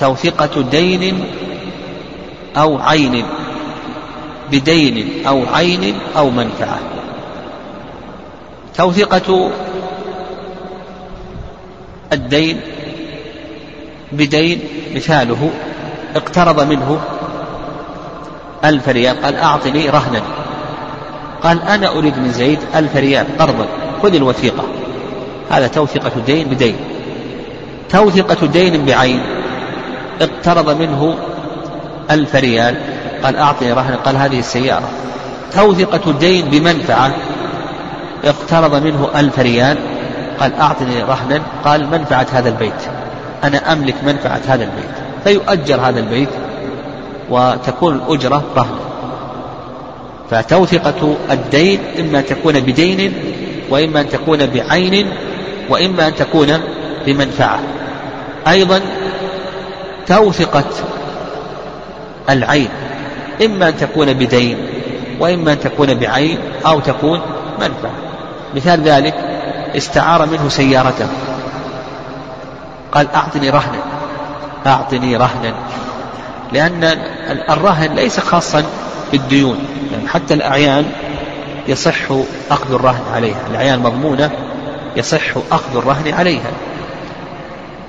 توثقة 0.00 0.62
دين 0.62 1.24
أو 2.56 2.78
عين 2.78 3.24
بدين 4.50 5.26
أو 5.26 5.42
عين 5.54 5.94
أو 6.16 6.30
منفعة. 6.30 6.78
توثقة 8.74 9.50
الدين 12.12 12.60
بدين 14.12 14.60
مثاله 14.94 15.50
اقترض 16.16 16.60
منه 16.60 17.00
ألف 18.64 18.88
ريال. 18.88 19.22
قال 19.22 19.36
أعطني 19.36 19.90
رهنا. 19.90 20.22
قال 21.42 21.62
أنا 21.62 21.88
أريد 21.98 22.18
من 22.18 22.32
زيد 22.32 22.58
ألف 22.74 22.96
ريال 22.96 23.38
قرضا. 23.38 23.66
خذ 24.02 24.14
الوثيقة. 24.14 24.64
هذا 25.50 25.66
توثقة 25.66 26.12
دين 26.26 26.48
بدين. 26.48 26.76
توثقة 27.90 28.46
دين 28.46 28.84
بعين. 28.84 29.22
اقترض 30.20 30.80
منه 30.80 31.18
ألف 32.10 32.36
ريال 32.36 32.76
قال 33.22 33.36
أعطني 33.36 33.72
رهنا 33.72 33.96
قال 33.96 34.16
هذه 34.16 34.38
السيارة. 34.38 34.88
توثقة 35.52 36.12
دين 36.12 36.44
بمنفعة. 36.50 37.14
اقترض 38.24 38.82
منه 38.84 39.08
ألف 39.16 39.38
ريال 39.38 39.78
قال 40.40 40.54
أعطني 40.54 41.02
رهنا. 41.02 41.42
قال 41.64 41.86
منفعة 41.90 42.26
هذا 42.32 42.48
البيت. 42.48 42.82
أنا 43.44 43.72
أملك 43.72 43.94
منفعة 44.06 44.40
هذا 44.46 44.64
البيت. 44.64 44.94
فيؤجر 45.24 45.80
هذا 45.80 46.00
البيت 46.00 46.28
وتكون 47.30 47.94
الأجرة 47.94 48.42
رهنا 48.56 48.78
فتوثقة 50.30 51.16
الدين 51.30 51.80
إما 52.00 52.18
أن 52.18 52.26
تكون 52.26 52.60
بدين 52.60 53.12
وإما 53.70 54.00
أن 54.00 54.08
تكون 54.08 54.46
بعين 54.46 55.10
وإما 55.68 56.06
أن 56.08 56.14
تكون 56.14 56.60
بمنفعة. 57.06 57.60
أيضا 58.48 58.80
توثقة 60.06 60.64
العين 62.30 62.68
إما 63.44 63.68
أن 63.68 63.76
تكون 63.76 64.12
بدين 64.12 64.56
وإما 65.20 65.52
أن 65.52 65.60
تكون 65.60 65.94
بعين 65.94 66.38
أو 66.66 66.80
تكون 66.80 67.20
منفعة. 67.60 67.94
مثال 68.54 68.80
ذلك 68.80 69.14
استعار 69.76 70.26
منه 70.26 70.48
سيارته. 70.48 71.08
قال 72.92 73.06
أعطني 73.14 73.50
رهنا 73.50 73.78
أعطني 74.66 75.16
رهنا. 75.16 75.54
لأن 76.52 76.84
الرهن 77.50 77.94
ليس 77.94 78.20
خاصا 78.20 78.64
بالديون 79.12 79.58
يعني 79.92 80.08
حتى 80.08 80.34
الأعيان 80.34 80.84
يصح 81.68 82.12
أخذ 82.50 82.74
الرهن 82.74 83.02
عليها 83.14 83.38
الأعيان 83.50 83.80
مضمونة 83.80 84.30
يصح 84.96 85.36
أخذ 85.50 85.76
الرهن 85.76 86.14
عليها. 86.14 86.50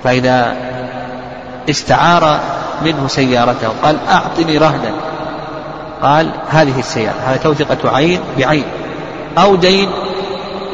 فإذا 0.04 0.56
استعار 1.70 2.40
منه 2.84 3.08
سيارته. 3.08 3.68
قال 3.82 3.96
أعطني 4.08 4.58
رهنا. 4.58 4.92
قال 6.02 6.30
هذه 6.48 6.78
السيارة 6.78 7.14
هذا 7.26 7.36
توثقة 7.36 7.96
عين 7.96 8.20
بعين. 8.38 8.64
أو 9.38 9.56
دين 9.56 9.88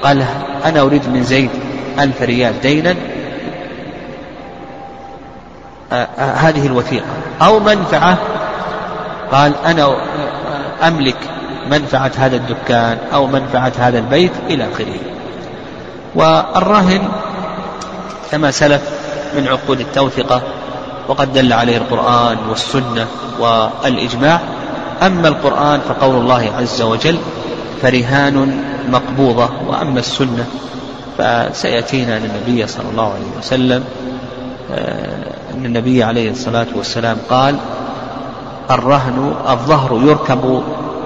قال 0.03 0.25
أنا 0.65 0.81
أريد 0.81 1.09
من 1.09 1.23
زيد 1.23 1.51
ألف 1.99 2.23
ريال 2.23 2.61
دينا. 2.61 2.95
آه، 5.93 6.09
آه، 6.19 6.33
هذه 6.33 6.67
الوثيقة. 6.67 7.07
أو 7.43 7.61
منفعة 7.61 8.19
قال 9.33 9.53
أنا 9.67 9.97
أملك 10.83 11.17
منفعة 11.71 12.13
هذا 12.17 12.37
الدكان 12.37 12.99
أو 13.15 13.27
منفعة 13.27 13.73
هذا 13.79 13.99
البيت 13.99 14.33
إلى 14.51 14.69
آخره. 14.73 14.99
والرهن 16.15 17.09
كما 18.33 18.51
سلف 18.51 18.83
من 19.37 19.49
عقود 19.49 19.81
التوثقة 19.81 20.43
وقد 21.13 21.33
دل 21.33 21.53
عليه 21.53 21.77
القرآن 21.77 22.37
والسنة 22.49 23.07
والإجماع. 23.41 24.41
أما 25.03 25.29
القرآن 25.29 25.81
فقول 25.81 26.15
الله 26.17 26.53
عز 26.59 26.83
وجل 26.83 27.19
فرهان 27.83 28.65
مقبوضة 28.89 29.51
وأما 29.69 30.01
السنة 30.01 30.47
فسيأتينا 31.19 32.17
أن 32.17 32.25
النبي 32.25 32.67
صلى 32.67 32.85
الله 32.91 33.13
عليه 33.13 33.39
وسلم. 33.39 33.85
آه، 34.73 35.25
أن 35.55 35.67
النبي 35.67 36.03
عليه 36.03 36.31
الصلاة 36.31 36.67
والسلام 36.75 37.17
قال 37.31 37.57
الرهن 38.71 39.35
الظهر 39.49 40.01
يركب 40.05 40.63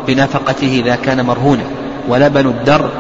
بنفقته 0.07 0.83
إذا 0.85 0.97
كان 0.97 1.27
مرهونا 1.27 1.65
ولبن 2.09 2.47
الدر 2.47 2.91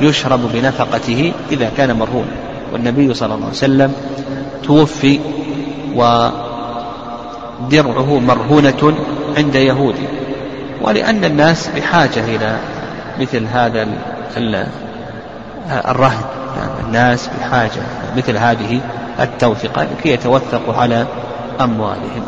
يشرب 0.00 0.40
بنفقته 0.52 1.32
إذا 1.50 1.70
كان 1.76 1.96
مرهونا. 1.96 2.34
والنبي 2.72 3.14
صلى 3.14 3.34
الله 3.34 3.46
عليه 3.46 3.56
وسلم 3.56 3.92
توفي 4.62 5.20
ودرعه 5.94 6.40
مرهونة 8.18 8.94
عند 9.36 9.54
يهودي 9.54 10.08
ولأن 10.82 11.24
الناس 11.24 11.68
بحاجة 11.76 12.24
إلى 12.24 12.58
مثل 13.20 13.46
هذا 13.46 13.88
الرهن. 15.70 16.24
الناس 16.86 17.30
بحاجة 17.38 17.82
مثل 18.16 18.36
هذه 18.36 18.80
التوثقة 19.20 19.82
لكي 19.82 20.08
يتوثقوا 20.08 20.74
على 20.74 21.06
أموالهم. 21.60 22.24